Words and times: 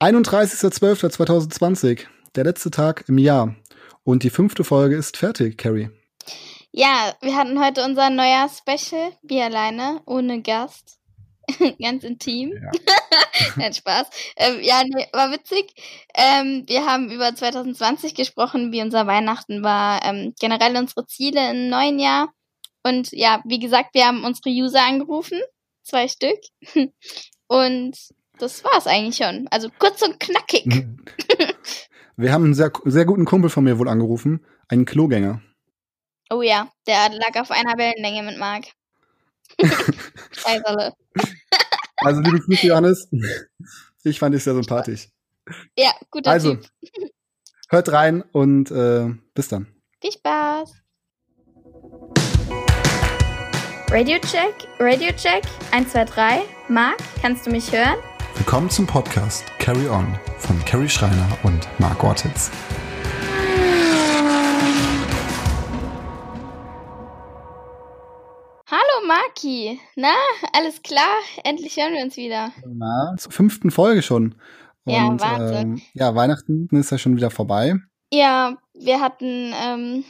31.12.2020, 0.00 2.06
der 2.34 2.44
letzte 2.44 2.70
Tag 2.70 3.04
im 3.08 3.18
Jahr. 3.18 3.54
Und 4.02 4.22
die 4.22 4.30
fünfte 4.30 4.64
Folge 4.64 4.96
ist 4.96 5.16
fertig, 5.16 5.56
Carrie. 5.56 5.90
Ja, 6.72 7.14
wir 7.20 7.36
hatten 7.36 7.64
heute 7.64 7.84
unser 7.84 8.10
neuer 8.10 8.48
Special, 8.48 9.12
wir 9.22 9.44
alleine, 9.44 10.02
ohne 10.06 10.42
Gast. 10.42 10.98
Ganz 11.80 12.04
intim. 12.04 12.52
Ja. 12.52 12.70
Nein, 13.56 13.72
Spaß. 13.72 14.08
Ähm, 14.36 14.60
ja, 14.60 14.82
nee, 14.84 15.06
war 15.12 15.30
witzig. 15.30 15.72
Ähm, 16.14 16.64
wir 16.66 16.86
haben 16.86 17.10
über 17.10 17.34
2020 17.34 18.14
gesprochen, 18.14 18.72
wie 18.72 18.82
unser 18.82 19.06
Weihnachten 19.06 19.62
war, 19.62 20.04
ähm, 20.04 20.34
generell 20.40 20.76
unsere 20.76 21.06
Ziele 21.06 21.50
im 21.50 21.68
neuen 21.68 21.98
Jahr. 21.98 22.32
Und 22.82 23.12
ja, 23.12 23.42
wie 23.44 23.60
gesagt, 23.60 23.94
wir 23.94 24.06
haben 24.06 24.24
unsere 24.24 24.50
User 24.50 24.82
angerufen, 24.82 25.40
zwei 25.82 26.08
Stück. 26.08 26.40
Und 27.46 27.96
das 28.38 28.64
war's 28.64 28.86
eigentlich 28.86 29.16
schon. 29.16 29.46
Also 29.50 29.68
kurz 29.78 30.02
und 30.02 30.18
knackig. 30.20 30.66
Mhm. 30.66 30.98
Wir 32.16 32.32
haben 32.32 32.44
einen 32.44 32.54
sehr, 32.54 32.70
sehr 32.84 33.04
guten 33.04 33.24
Kumpel 33.24 33.50
von 33.50 33.64
mir 33.64 33.78
wohl 33.78 33.88
angerufen, 33.88 34.44
einen 34.68 34.84
Klogänger. 34.84 35.42
Oh 36.30 36.42
ja, 36.42 36.70
der 36.86 37.10
lag 37.10 37.40
auf 37.40 37.50
einer 37.50 37.76
Wellenlänge 37.76 38.22
mit 38.22 38.38
Marc. 38.38 38.66
Also, 41.98 42.20
liebe 42.20 42.40
Grüße, 42.40 42.66
Johannes. 42.66 43.08
Ich 44.02 44.18
fand 44.18 44.34
dich 44.34 44.44
sehr 44.44 44.54
sympathisch. 44.54 45.08
Ja, 45.78 45.92
guter 46.10 46.30
also, 46.30 46.56
Typ. 46.56 46.68
hört 47.68 47.92
rein 47.92 48.22
und 48.32 48.70
äh, 48.70 49.08
bis 49.32 49.48
dann. 49.48 49.68
Viel 50.00 50.12
Spaß. 50.12 50.74
Radio 53.90 54.18
Check, 54.18 54.68
Radio 54.80 55.12
Check, 55.12 55.44
1, 55.70 55.92
2, 55.92 56.04
3. 56.04 56.42
Marc, 56.68 56.98
kannst 57.22 57.46
du 57.46 57.50
mich 57.50 57.70
hören? 57.72 57.96
Willkommen 58.36 58.68
zum 58.68 58.84
Podcast 58.84 59.44
Carry 59.60 59.88
On 59.88 60.18
von 60.38 60.58
Carrie 60.64 60.88
Schreiner 60.88 61.28
und 61.44 61.68
Marc 61.78 62.02
Ortiz. 62.02 62.50
Hallo 68.66 69.06
Marki, 69.06 69.78
na, 69.94 70.12
alles 70.52 70.82
klar? 70.82 71.14
Endlich 71.44 71.76
hören 71.76 71.92
wir 71.92 72.02
uns 72.02 72.16
wieder. 72.16 72.50
Na, 72.66 73.14
zur 73.16 73.30
fünften 73.30 73.70
Folge 73.70 74.02
schon. 74.02 74.34
Und, 74.84 74.92
ja, 74.92 75.20
Wahnsinn. 75.20 75.74
Ähm, 75.76 75.82
ja, 75.94 76.14
Weihnachten 76.16 76.68
ist 76.72 76.90
ja 76.90 76.98
schon 76.98 77.16
wieder 77.16 77.30
vorbei. 77.30 77.76
Ja, 78.12 78.56
wir 78.74 79.00
hatten, 79.00 79.54
ähm, 79.64 80.04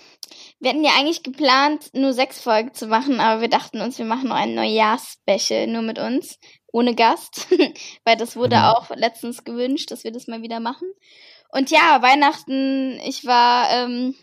wir 0.60 0.70
hatten 0.70 0.84
ja 0.84 0.92
eigentlich 0.98 1.22
geplant, 1.22 1.90
nur 1.92 2.12
sechs 2.12 2.40
Folgen 2.40 2.72
zu 2.74 2.86
machen, 2.86 3.20
aber 3.20 3.40
wir 3.40 3.48
dachten 3.48 3.80
uns, 3.80 3.98
wir 3.98 4.06
machen 4.06 4.28
noch 4.28 4.36
ein 4.36 4.54
Neujahrs-Special 4.54 5.66
nur 5.66 5.82
mit 5.82 5.98
uns 5.98 6.38
ohne 6.72 6.94
Gast, 6.94 7.46
weil 8.04 8.16
das 8.16 8.36
wurde 8.36 8.56
mhm. 8.56 8.62
auch 8.64 8.90
letztens 8.96 9.44
gewünscht, 9.44 9.90
dass 9.90 10.04
wir 10.04 10.12
das 10.12 10.26
mal 10.26 10.42
wieder 10.42 10.60
machen. 10.60 10.88
Und 11.50 11.70
ja, 11.70 12.02
Weihnachten, 12.02 12.98
ich 13.04 13.24
war, 13.24 13.70
ähm, 13.70 14.16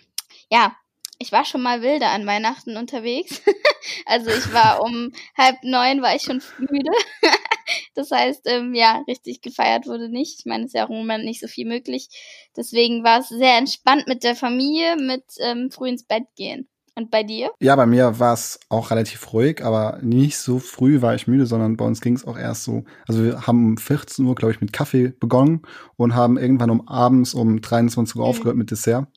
ja, 0.50 0.76
ich 1.22 1.31
war 1.31 1.45
schon 1.45 1.61
mal 1.61 1.81
wilde 1.81 2.08
an 2.08 2.25
Weihnachten 2.25 2.77
unterwegs. 2.77 3.41
also 4.05 4.30
ich 4.30 4.52
war 4.53 4.81
um 4.83 5.11
halb 5.38 5.58
neun 5.64 6.02
war 6.02 6.16
ich 6.16 6.23
schon 6.23 6.41
müde. 6.58 6.91
das 7.95 8.11
heißt, 8.11 8.41
ähm, 8.45 8.73
ja, 8.73 9.03
richtig 9.08 9.42
gefeiert 9.42 9.86
wurde 9.86 10.09
nicht. 10.09 10.39
Ich 10.39 10.45
meine, 10.45 10.64
es 10.64 10.69
ist 10.69 10.73
ja 10.73 10.86
auch 10.86 10.89
im 10.89 10.97
Moment 10.97 11.23
nicht 11.23 11.39
so 11.39 11.47
viel 11.47 11.67
möglich. 11.67 12.09
Deswegen 12.58 13.03
war 13.03 13.19
es 13.19 13.30
sehr 13.30 13.58
entspannt 13.58 14.08
mit 14.08 14.23
der 14.23 14.36
Familie, 14.36 14.95
mit 14.97 15.23
ähm, 15.39 15.69
früh 15.72 15.89
ins 15.89 16.03
Bett 16.03 16.23
gehen. 16.36 16.67
Und 16.94 17.09
bei 17.09 17.23
dir? 17.23 17.52
Ja, 17.61 17.77
bei 17.77 17.86
mir 17.86 18.19
war 18.19 18.33
es 18.33 18.59
auch 18.67 18.92
relativ 18.92 19.31
ruhig, 19.31 19.64
aber 19.64 19.99
nicht 20.02 20.38
so 20.38 20.59
früh 20.59 21.02
war 21.02 21.16
ich 21.16 21.25
müde, 21.25 21.45
sondern 21.45 21.77
bei 21.77 21.86
uns 21.86 22.02
ging 22.02 22.16
es 22.16 22.27
auch 22.27 22.38
erst 22.38 22.64
so. 22.64 22.83
Also 23.08 23.23
wir 23.23 23.47
haben 23.47 23.66
um 23.66 23.77
14 23.77 24.25
Uhr, 24.25 24.36
glaube 24.36 24.53
ich, 24.53 24.59
mit 24.59 24.73
Kaffee 24.73 25.14
begonnen 25.19 25.61
und 25.95 26.16
haben 26.16 26.38
irgendwann 26.38 26.69
um 26.69 26.88
abends 26.89 27.33
um 27.33 27.61
23 27.61 28.17
Uhr 28.17 28.23
mhm. 28.23 28.30
aufgehört 28.30 28.58
mit 28.58 28.72
Dessert. 28.72 29.08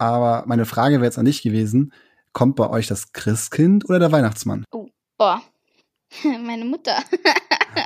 Aber 0.00 0.44
meine 0.46 0.64
Frage 0.64 0.94
wäre 0.94 1.04
jetzt 1.04 1.18
an 1.18 1.26
dich 1.26 1.42
gewesen, 1.42 1.92
kommt 2.32 2.56
bei 2.56 2.70
euch 2.70 2.86
das 2.86 3.12
Christkind 3.12 3.84
oder 3.84 3.98
der 3.98 4.10
Weihnachtsmann? 4.10 4.64
Oh, 4.72 4.88
boah. 5.18 5.42
Meine 6.24 6.64
Mutter. 6.64 6.96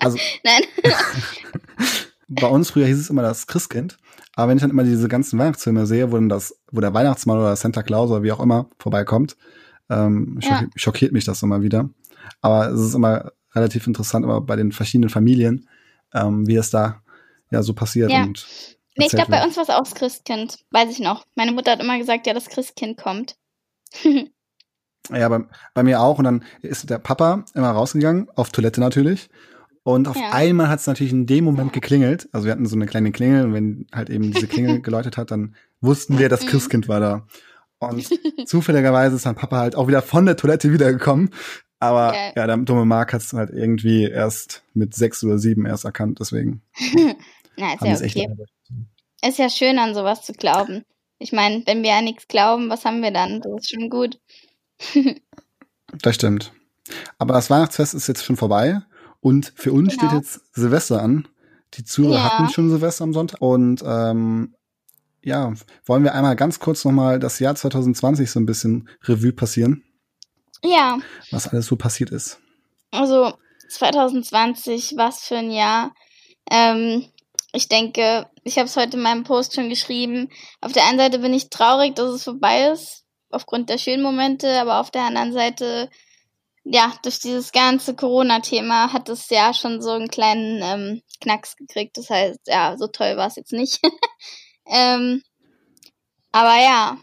Also, 0.00 0.16
Nein. 0.44 0.62
bei 2.28 2.46
uns 2.46 2.70
früher 2.70 2.86
hieß 2.86 3.00
es 3.00 3.10
immer 3.10 3.22
das 3.22 3.48
Christkind. 3.48 3.98
Aber 4.36 4.48
wenn 4.48 4.58
ich 4.58 4.62
dann 4.62 4.70
immer 4.70 4.84
diese 4.84 5.08
ganzen 5.08 5.40
Weihnachtsfilme 5.40 5.86
sehe, 5.86 6.12
wo 6.12 6.14
dann 6.14 6.28
das, 6.28 6.56
wo 6.70 6.80
der 6.80 6.94
Weihnachtsmann 6.94 7.38
oder 7.38 7.56
Santa 7.56 7.82
Claus 7.82 8.10
oder 8.10 8.22
wie 8.22 8.30
auch 8.30 8.40
immer 8.40 8.70
vorbeikommt, 8.78 9.36
ähm, 9.90 10.38
schockiert, 10.40 10.62
ja. 10.62 10.68
schockiert 10.76 11.12
mich 11.12 11.24
das 11.24 11.42
immer 11.42 11.62
wieder. 11.62 11.90
Aber 12.42 12.68
es 12.68 12.80
ist 12.80 12.94
immer 12.94 13.32
relativ 13.56 13.88
interessant, 13.88 14.24
aber 14.24 14.40
bei 14.40 14.54
den 14.54 14.70
verschiedenen 14.70 15.10
Familien, 15.10 15.68
ähm, 16.12 16.46
wie 16.46 16.56
es 16.56 16.70
da 16.70 17.02
ja 17.50 17.60
so 17.64 17.74
passiert. 17.74 18.12
Ja. 18.12 18.22
Und 18.22 18.46
nee, 18.96 19.06
ich 19.06 19.12
glaube, 19.12 19.30
bei 19.30 19.44
uns 19.44 19.56
war 19.56 19.64
es 19.64 19.70
auch 19.70 19.84
das 19.84 19.94
Christkind. 19.94 20.58
Weiß 20.70 20.90
ich 20.90 21.00
noch. 21.00 21.24
Meine 21.34 21.52
Mutter 21.52 21.72
hat 21.72 21.82
immer 21.82 21.98
gesagt, 21.98 22.26
ja, 22.26 22.34
das 22.34 22.48
Christkind 22.48 22.96
kommt. 22.96 23.36
ja, 25.10 25.28
bei, 25.28 25.40
bei 25.74 25.82
mir 25.82 26.00
auch. 26.00 26.18
Und 26.18 26.24
dann 26.24 26.44
ist 26.62 26.88
der 26.90 26.98
Papa 26.98 27.44
immer 27.54 27.70
rausgegangen, 27.70 28.28
auf 28.34 28.50
Toilette 28.50 28.80
natürlich. 28.80 29.28
Und 29.82 30.08
auf 30.08 30.16
ja. 30.16 30.30
einmal 30.32 30.68
hat 30.68 30.80
es 30.80 30.86
natürlich 30.86 31.12
in 31.12 31.26
dem 31.26 31.44
Moment 31.44 31.72
geklingelt. 31.72 32.28
Also 32.32 32.46
wir 32.46 32.52
hatten 32.52 32.66
so 32.66 32.74
eine 32.74 32.86
kleine 32.86 33.12
Klingel 33.12 33.44
und 33.44 33.52
wenn 33.52 33.86
halt 33.92 34.08
eben 34.08 34.32
diese 34.32 34.46
Klingel 34.46 34.80
geläutet 34.82 35.18
hat, 35.18 35.30
dann 35.30 35.54
wussten 35.80 36.18
wir, 36.18 36.28
das 36.28 36.42
mhm. 36.42 36.48
Christkind 36.48 36.88
war 36.88 37.00
da. 37.00 37.26
Und 37.78 38.08
zufälligerweise 38.46 39.16
ist 39.16 39.26
dann 39.26 39.34
Papa 39.34 39.58
halt 39.58 39.76
auch 39.76 39.86
wieder 39.86 40.00
von 40.00 40.24
der 40.24 40.36
Toilette 40.36 40.72
wiedergekommen. 40.72 41.30
Aber 41.80 42.08
okay. 42.08 42.32
ja, 42.34 42.46
der 42.46 42.56
dumme 42.56 42.86
Mark 42.86 43.12
hat 43.12 43.20
es 43.20 43.34
halt 43.34 43.50
irgendwie 43.50 44.04
erst 44.04 44.64
mit 44.72 44.94
sechs 44.94 45.22
oder 45.22 45.38
sieben 45.38 45.66
erst 45.66 45.84
erkannt, 45.84 46.18
deswegen. 46.18 46.62
Na, 47.56 47.74
ist 47.74 47.82
ja 47.82 47.94
okay. 47.94 48.34
Ist 49.26 49.38
ja 49.38 49.48
schön, 49.48 49.78
an 49.78 49.94
sowas 49.94 50.22
zu 50.22 50.32
glauben. 50.32 50.84
Ich 51.18 51.32
meine, 51.32 51.62
wenn 51.66 51.82
wir 51.82 51.94
an 51.94 52.04
nichts 52.04 52.28
glauben, 52.28 52.68
was 52.68 52.84
haben 52.84 53.02
wir 53.02 53.10
dann? 53.10 53.40
Das 53.40 53.52
ist 53.62 53.70
schon 53.70 53.88
gut. 53.88 54.20
das 56.02 56.14
stimmt. 56.14 56.52
Aber 57.18 57.32
das 57.32 57.48
Weihnachtsfest 57.48 57.94
ist 57.94 58.08
jetzt 58.08 58.24
schon 58.24 58.36
vorbei. 58.36 58.82
Und 59.20 59.52
für 59.56 59.72
uns 59.72 59.96
genau. 59.96 60.10
steht 60.10 60.18
jetzt 60.20 60.54
Silvester 60.54 61.02
an. 61.02 61.26
Die 61.74 61.84
Zuhörer 61.84 62.14
ja. 62.14 62.38
hatten 62.38 62.52
schon 62.52 62.68
Silvester 62.68 63.04
am 63.04 63.14
Sonntag. 63.14 63.40
Und 63.40 63.82
ähm, 63.86 64.54
ja, 65.22 65.54
wollen 65.86 66.04
wir 66.04 66.14
einmal 66.14 66.36
ganz 66.36 66.60
kurz 66.60 66.84
nochmal 66.84 67.18
das 67.18 67.38
Jahr 67.38 67.54
2020 67.54 68.30
so 68.30 68.38
ein 68.38 68.46
bisschen 68.46 68.88
Revue 69.04 69.32
passieren? 69.32 69.82
Ja. 70.62 70.98
Was 71.30 71.48
alles 71.48 71.66
so 71.66 71.76
passiert 71.76 72.10
ist. 72.10 72.38
Also 72.90 73.32
2020, 73.70 74.94
was 74.96 75.20
für 75.24 75.36
ein 75.36 75.50
Jahr. 75.50 75.94
Ähm, 76.50 77.06
ich 77.54 77.68
denke, 77.68 78.28
ich 78.42 78.58
habe 78.58 78.66
es 78.66 78.76
heute 78.76 78.96
in 78.96 79.02
meinem 79.02 79.24
Post 79.24 79.54
schon 79.54 79.68
geschrieben. 79.68 80.28
Auf 80.60 80.72
der 80.72 80.86
einen 80.86 80.98
Seite 80.98 81.20
bin 81.20 81.32
ich 81.32 81.50
traurig, 81.50 81.94
dass 81.94 82.10
es 82.10 82.24
vorbei 82.24 82.70
ist, 82.70 83.04
aufgrund 83.30 83.70
der 83.70 83.78
schönen 83.78 84.02
Momente, 84.02 84.60
aber 84.60 84.80
auf 84.80 84.90
der 84.90 85.02
anderen 85.02 85.32
Seite 85.32 85.88
ja, 86.64 86.92
durch 87.02 87.20
dieses 87.20 87.52
ganze 87.52 87.94
Corona-Thema 87.94 88.92
hat 88.92 89.08
es 89.10 89.28
ja 89.28 89.52
schon 89.52 89.82
so 89.82 89.90
einen 89.90 90.08
kleinen 90.08 90.62
ähm, 90.62 91.02
Knacks 91.20 91.56
gekriegt. 91.56 91.98
Das 91.98 92.08
heißt, 92.08 92.40
ja, 92.46 92.76
so 92.78 92.86
toll 92.86 93.16
war 93.16 93.26
es 93.26 93.36
jetzt 93.36 93.52
nicht. 93.52 93.80
ähm, 94.66 95.22
aber 96.32 96.56
ja, 96.56 96.96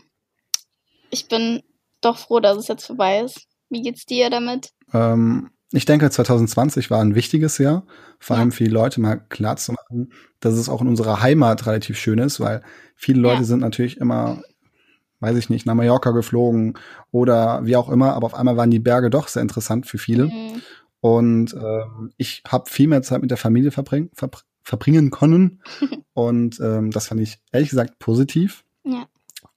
ich 1.12 1.28
bin 1.28 1.62
doch 2.02 2.18
froh, 2.18 2.40
dass 2.40 2.58
es 2.58 2.68
jetzt 2.68 2.88
vorbei 2.88 3.20
ist. 3.20 3.48
Wie 3.70 3.84
geht's 3.84 4.06
dir 4.06 4.32
damit? 4.32 4.72
Ähm, 4.94 5.52
ich 5.72 5.86
denke, 5.86 6.10
2020 6.10 6.92
war 6.92 7.02
ein 7.02 7.16
wichtiges 7.16 7.58
Jahr, 7.58 7.84
vor 8.20 8.36
ja. 8.36 8.42
allem 8.42 8.52
für 8.52 8.64
die 8.66 8.70
Leute 8.70 9.00
mal 9.00 9.18
klar 9.30 9.56
zu 9.58 9.74
machen, 9.74 10.12
dass 10.40 10.56
es 10.56 10.70
auch 10.70 10.82
in 10.82 10.88
unserer 10.88 11.22
Heimat 11.22 11.66
relativ 11.66 11.98
schön 11.98 12.20
ist, 12.20 12.40
weil 12.40 12.62
viele 12.96 13.22
Leute 13.22 13.42
ja. 13.42 13.46
sind 13.46 13.60
natürlich 13.60 13.98
immer 13.98 14.42
weiß 15.22 15.38
ich 15.38 15.50
nicht, 15.50 15.66
nach 15.66 15.76
Mallorca 15.76 16.12
geflogen 16.12 16.74
oder 17.12 17.64
wie 17.64 17.78
auch 17.78 17.90
immer, 17.90 18.14
aber 18.14 18.26
auf 18.26 18.34
einmal 18.34 18.58
waren 18.58 18.72
die 18.72 18.80
Berge 18.80 19.10
doch 19.10 19.28
sehr 19.28 19.44
interessant 19.44 19.86
für 19.86 19.98
viele. 19.98 20.26
Mhm. 20.26 20.62
Und 21.00 21.54
ähm, 21.54 22.12
ich 22.18 22.44
habe 22.48 22.70
viel 22.70 22.88
mehr 22.88 23.02
Zeit 23.04 23.22
mit 23.22 23.32
der 23.32 23.38
Familie 23.38 23.72
verbring, 23.72 24.10
verbr 24.14 24.42
verbringen 24.64 25.10
können. 25.10 25.62
und 26.14 26.60
ähm, 26.60 26.92
das 26.92 27.08
fand 27.08 27.22
ich 27.22 27.40
ehrlich 27.52 27.70
gesagt 27.70 27.98
positiv. 27.98 28.64
Ja. 28.84 29.06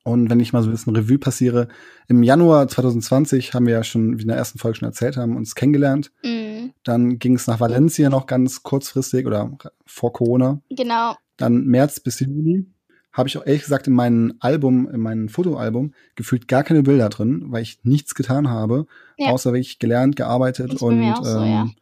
Und 0.05 0.29
wenn 0.29 0.39
ich 0.39 0.53
mal 0.53 0.63
so 0.63 0.69
ein 0.69 0.73
bisschen 0.73 0.95
Revue 0.95 1.19
passiere, 1.19 1.69
im 2.09 2.23
Januar 2.23 2.69
2020 2.69 3.55
haben 3.55 3.67
wir 3.67 3.73
ja 3.73 3.85
schon, 3.85 4.19
wie 4.19 4.23
in 4.23 4.29
der 4.29 4.37
ersten 4.37 4.59
Folge 4.59 4.79
schon 4.79 4.87
erzählt 4.89 5.17
haben, 5.17 5.37
uns 5.37 5.55
kennengelernt. 5.55 6.13
Mhm. 6.23 6.75
Dann 6.85 7.19
ging 7.19 7.35
es 7.35 7.47
nach 7.47 7.59
Valencia 7.59 8.11
noch 8.11 8.27
ganz 8.27 8.63
kurzfristig 8.63 9.27
oder 9.27 9.51
vor 9.87 10.13
Corona. 10.13 10.61
Genau. 10.69 11.17
Dann 11.39 11.65
März 11.65 12.01
bis 12.01 12.21
Juli 12.21 12.67
habe 13.15 13.29
ich 13.29 13.39
auch 13.39 13.47
ehrlich 13.47 13.63
gesagt 13.63 13.87
in 13.87 13.95
meinem 13.95 14.35
Album, 14.41 14.89
in 14.91 15.01
meinem 15.01 15.29
Fotoalbum 15.29 15.95
gefühlt 16.17 16.49
gar 16.49 16.65
keine 16.65 16.83
Bilder 16.83 17.09
drin, 17.09 17.45
weil 17.47 17.63
ich 17.63 17.79
nichts 17.85 18.15
getan 18.15 18.51
habe, 18.51 18.87
ja. 19.17 19.29
außer 19.31 19.53
wirklich 19.53 19.79
gelernt, 19.79 20.17
gearbeitet 20.17 20.83
und 20.83 21.01
ähm, 21.01 21.15
so, 21.23 21.39
ja. 21.39 21.63
Ähm, 21.63 21.75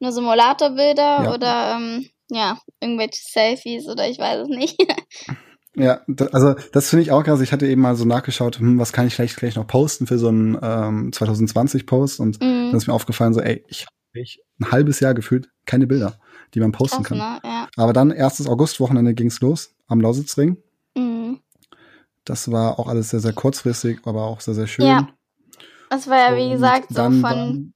nur 0.00 0.12
Simulatorbilder 0.12 1.24
ja. 1.24 1.34
oder 1.34 1.76
ähm, 1.76 2.06
ja, 2.30 2.58
irgendwelche 2.80 3.20
Selfies 3.22 3.86
oder 3.86 4.08
ich 4.08 4.18
weiß 4.18 4.42
es 4.42 4.48
nicht. 4.48 4.76
Ja, 5.76 6.00
also 6.32 6.54
das 6.72 6.90
finde 6.90 7.02
ich 7.04 7.12
auch 7.12 7.22
krass. 7.22 7.40
Ich 7.40 7.52
hatte 7.52 7.66
eben 7.66 7.80
mal 7.80 7.94
so 7.94 8.04
nachgeschaut, 8.04 8.58
hm, 8.58 8.78
was 8.78 8.92
kann 8.92 9.06
ich 9.06 9.14
vielleicht 9.14 9.36
gleich 9.36 9.56
noch 9.56 9.66
posten 9.66 10.06
für 10.06 10.18
so 10.18 10.28
einen 10.28 10.58
ähm, 10.60 11.10
2020-Post 11.12 12.20
und 12.20 12.40
mhm. 12.40 12.68
dann 12.70 12.76
ist 12.76 12.86
mir 12.88 12.92
aufgefallen, 12.92 13.34
so, 13.34 13.40
ey, 13.40 13.64
ich 13.68 13.86
habe 13.86 14.26
ein 14.60 14.72
halbes 14.72 14.98
Jahr 15.00 15.14
gefühlt 15.14 15.48
keine 15.66 15.86
Bilder, 15.86 16.18
die 16.54 16.60
man 16.60 16.72
posten 16.72 17.04
krass, 17.04 17.18
kann. 17.18 17.18
Ne? 17.18 17.40
Ja. 17.44 17.68
Aber 17.76 17.92
dann, 17.92 18.10
erstes 18.10 18.48
Augustwochenende 18.48 19.14
ging's 19.14 19.40
los 19.40 19.74
am 19.86 20.00
Lausitzring. 20.00 20.56
Mhm. 20.96 21.40
Das 22.24 22.50
war 22.50 22.78
auch 22.78 22.88
alles 22.88 23.10
sehr, 23.10 23.20
sehr 23.20 23.32
kurzfristig, 23.32 24.00
aber 24.04 24.24
auch 24.24 24.40
sehr, 24.40 24.54
sehr 24.54 24.66
schön. 24.66 24.86
Ja. 24.86 25.08
Das 25.88 26.08
war 26.08 26.18
ja, 26.18 26.36
wie 26.36 26.46
Und 26.46 26.52
gesagt, 26.52 26.86
so 26.90 27.10
von 27.10 27.72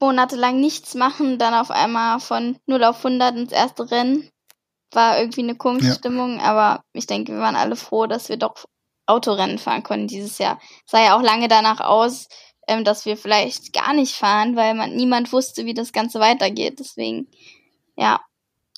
monatelang 0.00 0.60
nichts 0.60 0.94
machen, 0.94 1.38
dann 1.38 1.54
auf 1.54 1.70
einmal 1.70 2.20
von 2.20 2.56
0 2.66 2.84
auf 2.84 3.04
100 3.04 3.36
ins 3.36 3.52
erste 3.52 3.90
Rennen. 3.90 4.28
War 4.92 5.18
irgendwie 5.18 5.42
eine 5.42 5.54
komische 5.56 5.88
Ja. 5.88 5.94
Stimmung, 5.94 6.40
aber 6.40 6.82
ich 6.92 7.06
denke, 7.06 7.32
wir 7.32 7.40
waren 7.40 7.56
alle 7.56 7.76
froh, 7.76 8.06
dass 8.06 8.28
wir 8.28 8.36
doch 8.36 8.64
Autorennen 9.06 9.58
fahren 9.58 9.82
konnten 9.82 10.06
dieses 10.06 10.38
Jahr. 10.38 10.60
Sah 10.86 11.02
ja 11.02 11.16
auch 11.16 11.22
lange 11.22 11.48
danach 11.48 11.80
aus, 11.80 12.28
ähm, 12.68 12.84
dass 12.84 13.04
wir 13.06 13.16
vielleicht 13.16 13.72
gar 13.72 13.94
nicht 13.94 14.14
fahren, 14.14 14.54
weil 14.54 14.74
man 14.74 14.94
niemand 14.94 15.32
wusste, 15.32 15.64
wie 15.66 15.74
das 15.74 15.92
Ganze 15.92 16.20
weitergeht. 16.20 16.78
Deswegen, 16.78 17.26
ja, 17.96 18.20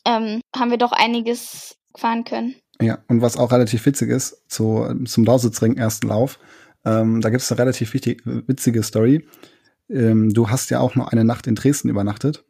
ähm, 0.06 0.40
haben 0.56 0.70
wir 0.70 0.78
doch 0.78 0.92
einiges 0.92 1.76
fahren 1.96 2.24
können. 2.24 2.54
Ja, 2.80 2.98
und 3.08 3.20
was 3.22 3.36
auch 3.36 3.52
relativ 3.52 3.84
witzig 3.86 4.10
ist, 4.10 4.42
zu, 4.50 4.86
zum 5.04 5.24
Lausitzring 5.24 5.76
ersten 5.76 6.08
Lauf, 6.08 6.38
ähm, 6.84 7.20
da 7.20 7.30
gibt 7.30 7.42
es 7.42 7.50
eine 7.52 7.60
relativ 7.60 7.94
wichtig, 7.94 8.22
witzige 8.24 8.82
Story. 8.82 9.26
Ähm, 9.88 10.32
du 10.32 10.50
hast 10.50 10.70
ja 10.70 10.80
auch 10.80 10.94
noch 10.94 11.08
eine 11.08 11.24
Nacht 11.24 11.46
in 11.46 11.54
Dresden 11.54 11.88
übernachtet. 11.88 12.44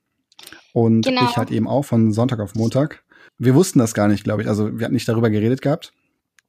Und 0.72 1.04
Genau. 1.06 1.24
ich 1.28 1.36
halt 1.36 1.50
eben 1.50 1.68
auch 1.68 1.84
von 1.84 2.12
Sonntag 2.12 2.40
auf 2.40 2.54
Montag. 2.54 3.04
Wir 3.38 3.54
wussten 3.54 3.78
das 3.78 3.94
gar 3.94 4.08
nicht, 4.08 4.24
glaube 4.24 4.42
ich. 4.42 4.48
Also 4.48 4.78
wir 4.78 4.84
hatten 4.84 4.94
nicht 4.94 5.08
darüber 5.08 5.30
geredet 5.30 5.60
gehabt. 5.62 5.92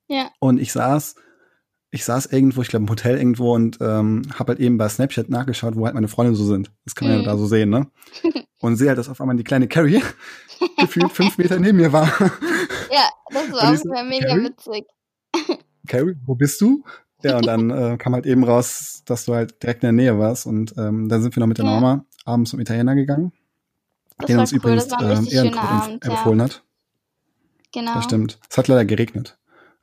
Ja. 0.08 0.30
Und 0.40 0.60
ich 0.60 0.72
saß, 0.72 1.16
ich 1.92 2.06
saß 2.06 2.28
irgendwo, 2.28 2.62
ich 2.62 2.68
glaube 2.68 2.84
im 2.86 2.90
Hotel 2.90 3.18
irgendwo 3.18 3.54
und 3.56 3.78
ähm, 3.82 4.24
habe 4.38 4.52
halt 4.52 4.60
eben 4.60 4.78
bei 4.78 4.88
Snapchat 4.90 5.30
nachgeschaut, 5.30 5.76
wo 5.76 5.86
halt 5.86 5.96
meine 5.96 6.08
Freunde 6.08 6.36
so 6.36 6.46
sind. 6.46 6.72
Das 6.86 6.94
kann 6.96 7.08
man 7.08 7.18
Mhm. 7.20 7.24
ja 7.24 7.32
da 7.32 7.38
so 7.38 7.46
sehen, 7.48 7.70
ne? 7.70 7.88
Und 8.62 8.78
sehe 8.78 8.88
halt, 8.88 8.98
dass 8.98 9.10
auf 9.10 9.20
einmal 9.22 9.36
die 9.36 9.44
kleine 9.44 9.68
Carrie 9.68 10.02
gefühlt 10.80 11.12
fünf 11.12 11.38
Meter 11.38 11.60
neben 11.60 11.78
mir 11.78 11.92
war. 11.94 12.08
Ja, 12.92 13.10
das 13.32 13.52
war 13.52 13.72
auch 13.72 13.76
so, 13.76 13.90
mega 14.08 14.28
Carrie? 14.28 14.46
witzig. 14.46 14.86
Carrie, 15.88 16.16
wo 16.26 16.34
bist 16.36 16.62
du? 16.62 16.84
Ja, 17.24 17.38
und 17.38 17.46
dann 17.46 17.70
äh, 17.70 17.98
kam 17.98 18.14
halt 18.14 18.26
eben 18.26 18.44
raus, 18.44 19.04
dass 19.06 19.26
du 19.26 19.34
halt 19.36 19.62
direkt 19.62 19.84
in 19.84 19.88
der 19.88 19.92
Nähe 20.04 20.18
warst. 20.20 20.46
Und 20.48 20.74
ähm, 20.78 21.10
dann 21.10 21.22
sind 21.22 21.36
wir 21.36 21.42
noch 21.42 21.48
mit 21.48 21.58
der 21.58 21.66
Ja. 21.66 21.72
Mama 21.72 22.06
abends 22.24 22.52
zum 22.52 22.60
Italiener 22.60 22.96
gegangen, 22.96 23.34
Das 24.18 24.28
der 24.28 24.38
war 24.38 24.42
uns 24.42 24.52
cool, 24.54 24.58
übrigens 24.58 24.88
ähm, 24.92 24.98
richtig 25.08 25.30
schöner 25.32 25.44
Ehrencode 25.46 25.64
empf- 25.64 25.84
Abend, 25.84 26.06
ja. 26.06 26.12
empfohlen 26.12 26.42
hat. 26.42 26.64
Genau. 27.76 27.94
Das 27.94 28.06
stimmt. 28.06 28.40
Es 28.50 28.58
hat 28.58 28.68
leider 28.68 28.86
geregnet. 28.86 29.38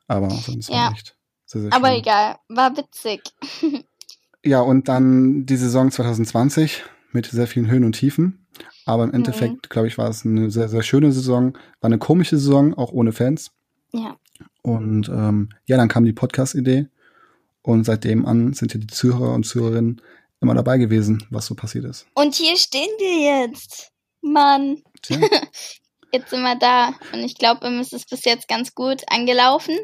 Aber 0.07 0.29
sonst 0.31 0.67
Ja. 0.69 0.87
war 0.87 0.91
echt 0.93 1.15
sehr, 1.45 1.61
sehr 1.61 1.73
Aber 1.73 1.95
egal, 1.95 2.37
war 2.49 2.75
witzig. 2.75 3.21
Ja, 4.45 4.59
und 4.59 4.89
dann 4.89 5.45
die 5.45 5.55
Saison 5.55 5.89
2020 5.89 6.83
mit 7.13 7.27
sehr 7.27 7.47
vielen 7.47 7.71
Höhen 7.71 7.85
und 7.85 7.93
Tiefen. 7.93 8.45
Aber 8.85 9.03
im 9.03 9.09
Mhm. 9.11 9.15
Endeffekt, 9.15 9.69
glaube 9.69 9.87
ich, 9.87 9.97
war 9.97 10.09
es 10.09 10.25
eine 10.25 10.51
sehr, 10.51 10.67
sehr 10.67 10.83
schöne 10.83 11.13
Saison. 11.13 11.53
War 11.79 11.87
eine 11.87 11.97
komische 11.97 12.37
Saison, 12.37 12.73
auch 12.73 12.91
ohne 12.91 13.13
Fans. 13.13 13.51
Ja. 13.93 14.17
Und 14.61 15.07
ähm, 15.07 15.47
ja, 15.65 15.77
dann 15.77 15.87
kam 15.87 16.03
die 16.03 16.11
Podcast-Idee. 16.11 16.87
Und 17.61 17.85
seitdem 17.85 18.25
an 18.25 18.51
sind 18.51 18.73
ja 18.73 18.79
die 18.81 18.87
Zuhörer 18.87 19.33
und 19.33 19.45
Zuhörerinnen 19.45 20.01
immer 20.41 20.55
dabei 20.55 20.77
gewesen, 20.77 21.25
was 21.29 21.45
so 21.45 21.55
passiert 21.55 21.85
ist. 21.85 22.05
Und 22.13 22.35
hier 22.35 22.57
stehen 22.57 22.89
wir 22.99 23.45
jetzt. 23.47 23.91
Mann, 24.21 24.81
Tja, 25.03 25.19
jetzt 26.13 26.29
sind 26.29 26.43
wir 26.43 26.55
da. 26.55 26.93
Und 27.11 27.23
ich 27.23 27.35
glaube, 27.35 27.67
es 27.79 27.91
ist 27.91 28.09
bis 28.09 28.23
jetzt 28.23 28.47
ganz 28.47 28.73
gut 28.75 29.01
angelaufen. 29.09 29.77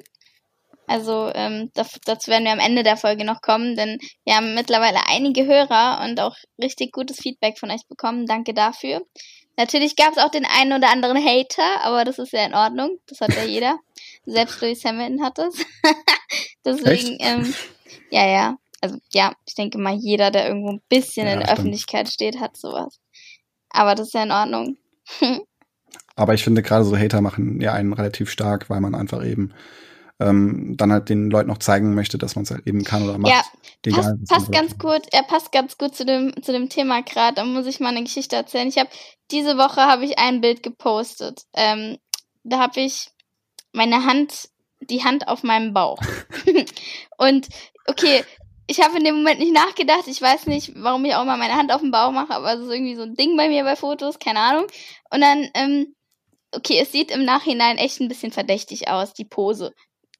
Also 0.87 1.31
ähm, 1.35 1.69
dazu 1.73 2.31
werden 2.31 2.45
wir 2.45 2.51
am 2.51 2.59
Ende 2.59 2.81
der 2.81 2.97
Folge 2.97 3.23
noch 3.23 3.41
kommen, 3.41 3.75
denn 3.75 3.99
wir 4.25 4.35
haben 4.35 4.55
mittlerweile 4.55 4.99
einige 5.07 5.45
Hörer 5.45 6.03
und 6.03 6.19
auch 6.19 6.35
richtig 6.59 6.91
gutes 6.91 7.17
Feedback 7.17 7.59
von 7.59 7.69
euch 7.69 7.85
bekommen. 7.87 8.25
Danke 8.25 8.55
dafür. 8.55 9.01
Natürlich 9.55 9.95
gab 9.95 10.13
es 10.13 10.17
auch 10.17 10.31
den 10.31 10.45
einen 10.45 10.73
oder 10.73 10.89
anderen 10.89 11.23
Hater, 11.23 11.83
aber 11.83 12.05
das 12.05 12.17
ist 12.17 12.31
ja 12.33 12.43
in 12.45 12.55
Ordnung. 12.55 12.97
Das 13.07 13.21
hat 13.21 13.35
ja 13.35 13.43
jeder. 13.45 13.77
Selbst 14.25 14.61
Lewis 14.61 14.83
Hamilton 14.83 15.23
hat 15.23 15.37
es. 15.37 15.63
Deswegen, 16.65 17.17
ähm, 17.19 17.53
ja, 18.09 18.27
ja. 18.27 18.57
Also 18.81 18.97
ja, 19.13 19.33
ich 19.45 19.55
denke 19.55 19.77
mal, 19.77 19.93
jeder, 19.95 20.31
der 20.31 20.47
irgendwo 20.47 20.71
ein 20.71 20.81
bisschen 20.89 21.27
Ja, 21.27 21.33
in 21.33 21.39
der 21.39 21.47
stimmt. 21.47 21.59
Öffentlichkeit 21.59 22.09
steht, 22.09 22.39
hat 22.39 22.57
sowas. 22.57 22.99
Aber 23.69 23.93
das 23.93 24.07
ist 24.07 24.13
ja 24.13 24.23
in 24.23 24.31
Ordnung. 24.31 24.77
aber 26.19 26.33
ich 26.33 26.43
finde 26.43 26.61
gerade 26.61 26.83
so 26.83 26.97
Hater 26.97 27.21
machen 27.21 27.61
ja 27.61 27.71
einen 27.71 27.93
relativ 27.93 28.29
stark, 28.29 28.69
weil 28.69 28.81
man 28.81 28.93
einfach 28.93 29.25
eben 29.25 29.53
ähm, 30.19 30.75
dann 30.75 30.91
halt 30.91 31.07
den 31.07 31.29
Leuten 31.29 31.47
noch 31.47 31.59
zeigen 31.59 31.95
möchte, 31.95 32.17
dass 32.17 32.35
man 32.35 32.43
es 32.43 32.51
halt 32.51 32.67
eben 32.67 32.83
kann 32.83 33.03
oder 33.03 33.17
macht. 33.17 33.31
Ja, 33.31 33.41
egal, 33.85 34.17
passt, 34.17 34.29
passt 34.29 34.51
ganz 34.51 34.77
gut. 34.77 35.01
Er 35.13 35.23
passt 35.23 35.53
ganz 35.53 35.77
gut 35.77 35.95
zu 35.95 36.03
dem 36.03 36.33
zu 36.43 36.51
dem 36.51 36.67
Thema 36.67 37.03
gerade. 37.03 37.35
Da 37.35 37.45
muss 37.45 37.67
ich 37.67 37.79
mal 37.79 37.89
eine 37.89 38.03
Geschichte 38.03 38.35
erzählen. 38.35 38.67
Ich 38.67 38.77
habe 38.77 38.89
diese 39.31 39.57
Woche 39.57 39.79
habe 39.79 40.03
ich 40.03 40.19
ein 40.19 40.41
Bild 40.41 40.61
gepostet. 40.61 41.43
Ähm, 41.53 41.97
da 42.43 42.59
habe 42.59 42.81
ich 42.81 43.11
meine 43.71 44.03
Hand, 44.03 44.49
die 44.81 45.05
Hand 45.05 45.29
auf 45.29 45.43
meinem 45.43 45.73
Bauch. 45.73 46.01
Und 47.17 47.47
okay, 47.87 48.25
ich 48.67 48.83
habe 48.83 48.97
in 48.97 49.05
dem 49.05 49.15
Moment 49.15 49.39
nicht 49.39 49.53
nachgedacht. 49.53 50.07
Ich 50.07 50.21
weiß 50.21 50.47
nicht, 50.47 50.73
warum 50.75 51.05
ich 51.05 51.15
auch 51.15 51.23
mal 51.23 51.37
meine 51.37 51.55
Hand 51.55 51.71
auf 51.71 51.79
den 51.79 51.91
Bauch 51.91 52.11
mache, 52.11 52.33
aber 52.33 52.55
es 52.55 52.59
ist 52.59 52.71
irgendwie 52.73 52.95
so 52.95 53.03
ein 53.03 53.15
Ding 53.15 53.37
bei 53.37 53.47
mir 53.47 53.63
bei 53.63 53.77
Fotos, 53.77 54.19
keine 54.19 54.39
Ahnung. 54.41 54.67
Und 55.11 55.21
dann, 55.21 55.49
ähm, 55.53 55.95
okay, 56.51 56.79
es 56.79 56.91
sieht 56.91 57.11
im 57.11 57.25
Nachhinein 57.25 57.77
echt 57.77 57.99
ein 57.99 58.07
bisschen 58.07 58.31
verdächtig 58.31 58.87
aus, 58.87 59.13
die 59.13 59.25
Pose. 59.25 59.73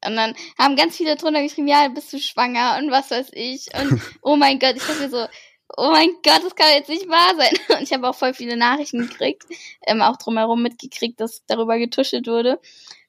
Und 0.06 0.16
dann 0.16 0.36
haben 0.58 0.76
ganz 0.76 0.96
viele 0.96 1.16
drunter 1.16 1.42
geschrieben, 1.44 1.68
ja, 1.68 1.88
bist 1.90 2.14
du 2.14 2.20
schwanger 2.20 2.78
und 2.80 2.90
was 2.92 3.12
weiß 3.12 3.30
ich. 3.34 3.68
Und 3.76 4.02
oh 4.22 4.36
mein 4.36 4.60
Gott, 4.60 4.76
ich 4.76 4.84
dachte 4.84 5.02
mir 5.02 5.10
so, 5.10 5.28
oh 5.78 5.92
mein 5.92 6.12
Gott, 6.24 6.44
das 6.44 6.56
kann 6.56 6.74
jetzt 6.74 6.90
nicht 6.90 7.08
wahr 7.10 7.36
sein. 7.36 7.54
Und 7.78 7.84
ich 7.84 7.94
habe 7.94 8.10
auch 8.10 8.16
voll 8.16 8.34
viele 8.34 8.58
Nachrichten 8.58 9.08
gekriegt, 9.08 9.44
ähm, 9.86 10.02
auch 10.02 10.18
drumherum 10.18 10.62
mitgekriegt, 10.62 11.20
dass 11.20 11.46
darüber 11.46 11.78
getuschelt 11.78 12.28
wurde. 12.28 12.60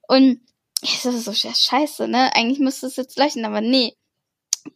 Und 0.08 0.40
das 0.82 1.04
ist 1.04 1.24
so 1.24 1.32
scheiße, 1.32 2.08
ne? 2.08 2.34
Eigentlich 2.34 2.58
müsste 2.58 2.86
es 2.86 2.96
jetzt 2.96 3.18
leuchten, 3.18 3.44
aber 3.44 3.60
nee. 3.60 3.94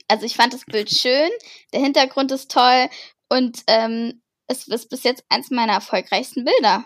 Also 0.08 0.24
ich 0.24 0.36
fand 0.36 0.52
das 0.52 0.64
Bild 0.64 0.90
schön, 0.90 1.30
der 1.72 1.80
Hintergrund 1.80 2.32
ist 2.32 2.50
toll 2.50 2.88
und 3.28 3.62
ähm, 3.66 4.22
es 4.46 4.66
ist 4.66 4.88
bis 4.88 5.02
jetzt 5.02 5.24
eins 5.28 5.50
meiner 5.50 5.74
erfolgreichsten 5.74 6.44
Bilder. 6.44 6.84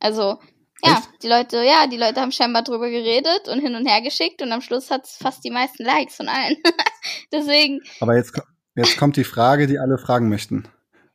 Also 0.00 0.38
ja, 0.84 0.92
Echt? 0.92 1.22
die 1.22 1.28
Leute, 1.28 1.64
ja, 1.64 1.86
die 1.86 1.96
Leute 1.96 2.20
haben 2.20 2.30
scheinbar 2.32 2.62
drüber 2.62 2.88
geredet 2.88 3.48
und 3.48 3.60
hin 3.60 3.74
und 3.74 3.86
her 3.86 4.00
geschickt 4.00 4.42
und 4.42 4.52
am 4.52 4.60
Schluss 4.60 4.90
hat 4.90 5.04
es 5.04 5.16
fast 5.16 5.44
die 5.44 5.50
meisten 5.50 5.84
Likes 5.84 6.16
von 6.16 6.28
allen. 6.28 6.56
Deswegen, 7.32 7.80
Aber 8.00 8.16
jetzt, 8.16 8.40
jetzt 8.76 8.96
kommt 8.96 9.16
die 9.16 9.24
Frage, 9.24 9.66
die 9.66 9.78
alle 9.78 9.98
fragen 9.98 10.28
möchten. 10.28 10.68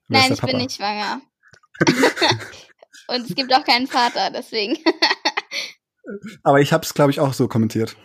Wer 0.09 0.19
nein, 0.19 0.33
ich 0.33 0.39
der 0.39 0.47
bin 0.47 0.55
Papa? 0.55 0.63
nicht 0.63 0.75
schwanger. 0.75 1.21
und 3.07 3.29
es 3.29 3.35
gibt 3.35 3.53
auch 3.53 3.63
keinen 3.63 3.87
Vater, 3.87 4.31
deswegen. 4.31 4.77
Aber 6.43 6.59
ich 6.59 6.73
habe 6.73 6.83
es, 6.83 6.93
glaube 6.93 7.11
ich, 7.11 7.19
auch 7.19 7.33
so 7.33 7.47
kommentiert. 7.47 7.95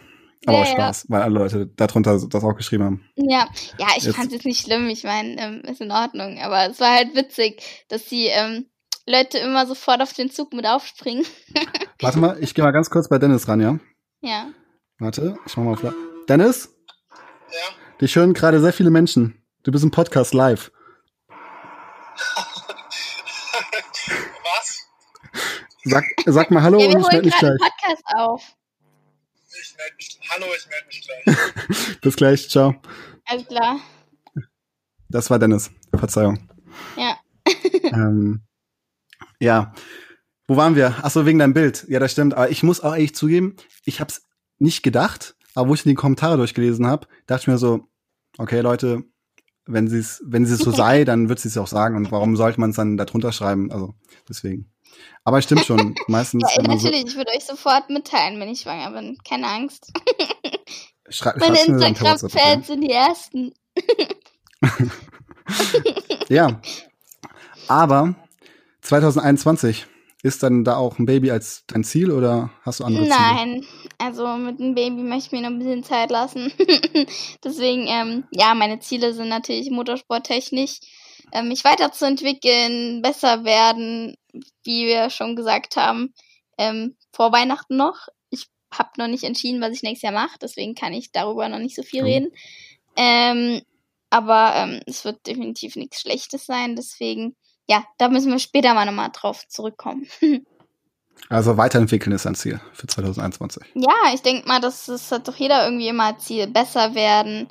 Aber 0.47 0.59
Ja, 0.59 0.65
ja. 0.65 0.71
Spaß, 0.71 1.07
weil 1.09 1.23
alle 1.23 1.35
Leute 1.35 1.67
darunter 1.67 2.13
das 2.29 2.45
auch 2.45 2.55
geschrieben 2.55 2.85
haben. 2.85 3.11
Ja, 3.17 3.49
ja, 3.79 3.89
ich 3.97 4.09
fand 4.11 4.29
es 4.29 4.35
jetzt 4.35 4.47
nicht 4.47 4.63
schlimm. 4.63 4.89
Ich 4.89 5.03
meine, 5.03 5.37
ähm, 5.41 5.63
ist 5.63 5.81
in 5.81 5.91
Ordnung. 5.91 6.39
Aber 6.39 6.71
es 6.71 6.79
war 6.79 6.95
halt 6.95 7.17
witzig, 7.17 7.61
dass 7.89 8.05
die 8.05 8.27
ähm, 8.27 8.67
Leute 9.09 9.39
immer 9.39 9.67
sofort 9.67 10.03
auf 10.03 10.13
den 10.13 10.31
Zug 10.31 10.53
mit 10.53 10.67
aufspringen. 10.67 11.25
Warte 12.01 12.19
mal, 12.19 12.37
ich 12.43 12.55
gehe 12.55 12.63
mal 12.63 12.73
ganz 12.73 12.91
kurz 12.91 13.09
bei 13.09 13.19
Dennis 13.19 13.49
ran, 13.49 13.61
ja? 13.61 13.79
Ja. 14.21 14.51
Warte, 14.99 15.39
ich 15.47 15.57
mach 15.57 15.65
mal 15.65 15.73
auf. 15.73 15.83
La- 15.83 15.95
Dennis? 16.29 16.75
Ja. 17.51 17.97
Dich 18.03 18.15
hören 18.17 18.35
gerade 18.35 18.61
sehr 18.61 18.75
viele 18.75 18.91
Menschen. 18.91 19.43
Du 19.63 19.73
bist 19.73 19.83
im 19.83 19.91
Podcast 19.91 20.35
live. 20.35 20.71
Was? 24.45 24.87
Sag, 25.85 26.05
sag 26.27 26.51
mal 26.51 26.63
Hallo 26.63 26.79
ja, 26.79 26.89
und 26.89 27.01
ich 27.01 27.09
melde 27.11 27.25
mich 27.27 27.39
gleich. 27.39 27.59
Podcast 27.59 28.03
auf. 28.15 28.43
Ich 29.61 29.75
melde 29.77 29.95
mich. 29.97 30.21
Hallo, 30.31 30.47
ich 30.55 30.69
melde 30.69 30.87
mich 30.87 31.09
gleich. 31.75 32.01
Bis 32.03 32.17
gleich, 32.17 32.51
ciao. 32.51 32.75
Alles 33.25 33.47
klar. 33.47 33.81
Das 35.09 35.31
war 35.31 35.39
Dennis. 35.39 35.71
Verzeihung. 35.97 36.51
Ja. 36.97 37.19
ähm, 37.85 38.43
ja. 39.41 39.73
Wo 40.47 40.57
waren 40.57 40.77
wir? 40.77 40.97
Ach 41.03 41.11
so, 41.11 41.27
wegen 41.27 41.39
deinem 41.39 41.53
Bild. 41.55 41.85
Ja, 41.89 42.01
das 42.01 42.13
stimmt. 42.13 42.35
Aber 42.35 42.51
ich 42.51 42.63
muss 42.63 42.81
auch 42.81 42.93
ehrlich 42.93 43.15
zugeben, 43.15 43.57
ich 43.85 44.01
habe 44.01 44.11
es 44.11 44.23
nicht 44.59 44.83
gedacht, 44.83 45.37
aber 45.55 45.69
wo 45.69 45.75
ich 45.75 45.83
die 45.83 45.95
Kommentare 45.95 46.37
durchgelesen 46.37 46.87
habe, 46.87 47.07
dachte 47.27 47.43
ich 47.43 47.49
mir 47.49 47.59
so, 47.59 47.89
okay, 48.39 48.61
Leute, 48.61 49.05
wenn 49.67 49.89
sie 49.89 49.99
es, 49.99 50.23
wenn 50.25 50.47
sie 50.47 50.55
es 50.55 50.61
so 50.61 50.71
sei, 50.73 51.05
dann 51.05 51.29
wird 51.29 51.39
sie 51.39 51.49
es 51.49 51.59
auch 51.59 51.67
sagen. 51.67 51.97
Und 51.97 52.11
warum 52.11 52.37
sollte 52.37 52.61
man 52.61 52.71
es 52.71 52.77
dann 52.77 52.97
darunter 52.97 53.33
schreiben? 53.33 53.71
Also 53.71 53.95
deswegen. 54.29 54.73
Aber 55.25 55.43
stimmt 55.43 55.67
schon. 55.67 55.95
Meistens, 56.09 56.45
Ja, 56.57 56.63
man 56.63 56.79
so, 56.79 56.87
natürlich, 56.87 57.13
ich 57.13 57.17
würde 57.17 57.31
euch 57.37 57.45
sofort 57.45 57.91
mitteilen, 57.91 58.41
wenn 58.41 58.49
ich 58.49 58.61
schwanger 58.61 58.91
bin. 58.91 59.19
Keine 59.29 59.47
Angst. 59.47 59.93
schrei 61.11 61.35
Meine? 61.39 61.59
Instagram-Fans 61.59 62.67
sind 62.67 62.81
die 62.81 62.91
ersten. 62.91 63.53
Ja. 66.29 66.61
Aber 67.69 68.15
2021 68.89 69.87
ist 70.23 70.43
dann 70.43 70.65
da 70.65 70.77
auch 70.77 70.99
ein 70.99 71.07
Baby 71.07 71.31
als 71.31 71.65
dein 71.69 71.85
Ziel 71.85 72.11
oder 72.11 72.51
hast 72.63 72.81
du 72.81 72.85
andere 72.85 73.05
Ziele? 73.05 73.15
Nein, 73.17 73.67
also 73.99 74.27
mit 74.37 74.59
dem 74.59 74.75
Baby 74.75 75.03
möchte 75.03 75.27
ich 75.27 75.33
mir 75.33 75.43
noch 75.43 75.55
ein 75.55 75.59
bisschen 75.59 75.85
Zeit 75.85 76.11
lassen. 76.11 76.51
Deswegen, 77.45 77.87
ähm, 77.87 78.25
ja, 78.33 78.55
meine 78.55 78.81
Ziele 78.81 79.13
sind 79.15 79.29
natürlich 79.29 79.71
motorsporttechnisch, 79.71 80.81
ähm, 81.33 81.49
mich 81.49 81.63
weiterzuentwickeln, 81.65 83.03
besser 83.03 83.45
werden, 83.45 84.17
wie 84.65 84.87
wir 84.87 85.11
schon 85.11 85.37
gesagt 85.37 85.77
haben. 85.77 86.15
ähm, 86.61 86.97
vor 87.13 87.31
Weihnachten 87.31 87.77
noch. 87.77 88.09
Ich 88.31 88.47
habe 88.73 88.91
noch 88.97 89.07
nicht 89.07 89.23
entschieden, 89.23 89.61
was 89.61 89.73
ich 89.73 89.83
nächstes 89.85 90.03
Jahr 90.03 90.13
mache, 90.13 90.37
deswegen 90.43 90.75
kann 90.75 90.93
ich 90.93 91.13
darüber 91.13 91.49
noch 91.49 91.61
nicht 91.61 91.77
so 91.77 91.83
viel 91.85 92.03
Oh. 92.03 92.07
reden. 92.07 92.31
Ähm, 92.97 93.63
aber 94.11 94.55
ähm, 94.57 94.81
es 94.87 95.05
wird 95.05 95.25
definitiv 95.29 95.77
nichts 95.77 96.01
Schlechtes 96.01 96.47
sein, 96.47 96.75
deswegen, 96.75 97.37
ja, 97.69 97.85
da 97.99 98.09
müssen 98.09 98.31
wir 98.33 98.39
später 98.39 98.75
mal 98.75 98.87
nochmal 98.87 99.11
drauf 99.13 99.47
zurückkommen. 99.49 100.07
Also 101.31 101.57
weiterentwickeln 101.57 102.15
ist 102.15 102.27
ein 102.27 102.37
Ziel 102.37 102.61
für 102.73 102.87
2021. 102.87 103.63
Ja, 103.75 104.15
ich 104.15 104.23
denke 104.23 104.47
mal, 104.49 104.61
das, 104.61 104.87
das 104.87 105.11
hat 105.13 105.27
doch 105.29 105.35
jeder 105.37 105.65
irgendwie 105.65 105.89
immer 105.89 106.05
als 106.05 106.25
Ziel, 106.25 106.47
besser 106.47 106.95
werden. 106.95 107.49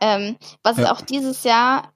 Ähm, 0.00 0.36
was 0.62 0.78
Ja. 0.78 0.90
auch 0.90 1.00
dieses 1.02 1.44
Jahr, 1.44 1.92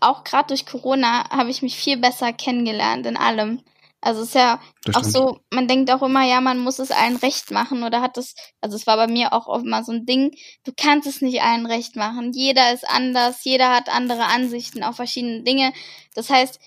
auch 0.00 0.22
gerade 0.24 0.46
durch 0.48 0.64
Corona, 0.64 1.28
habe 1.30 1.50
ich 1.50 1.62
mich 1.62 1.76
viel 1.76 1.96
besser 1.98 2.32
kennengelernt 2.32 3.04
in 3.06 3.16
allem. 3.16 3.60
Also 4.00 4.22
es 4.22 4.28
ist 4.28 4.34
ja 4.34 4.60
Das 4.84 4.96
auch 4.96 5.00
stimmt. 5.00 5.14
so, 5.14 5.38
man 5.52 5.68
denkt 5.68 5.90
auch 5.90 6.02
immer, 6.02 6.24
ja, 6.24 6.40
man 6.40 6.58
muss 6.58 6.78
es 6.78 6.90
allen 6.90 7.16
recht 7.16 7.50
machen 7.50 7.82
oder 7.82 8.00
hat 8.00 8.16
das, 8.16 8.34
also 8.60 8.76
es 8.76 8.86
war 8.86 8.96
bei 8.96 9.08
mir 9.08 9.32
auch 9.32 9.48
oft 9.48 9.64
mal 9.66 9.84
so 9.84 9.92
ein 9.92 10.06
Ding, 10.06 10.30
du 10.64 10.72
kannst 10.76 11.06
es 11.06 11.20
nicht 11.20 11.42
allen 11.42 11.66
recht 11.66 11.96
machen. 11.96 12.32
Jeder 12.32 12.72
ist 12.72 12.88
anders, 12.88 13.44
jeder 13.44 13.70
hat 13.70 13.88
andere 13.88 14.24
Ansichten 14.24 14.82
auf 14.84 14.96
verschiedene 14.96 15.42
Dinge. 15.42 15.72
Das 16.14 16.30
heißt, 16.30 16.58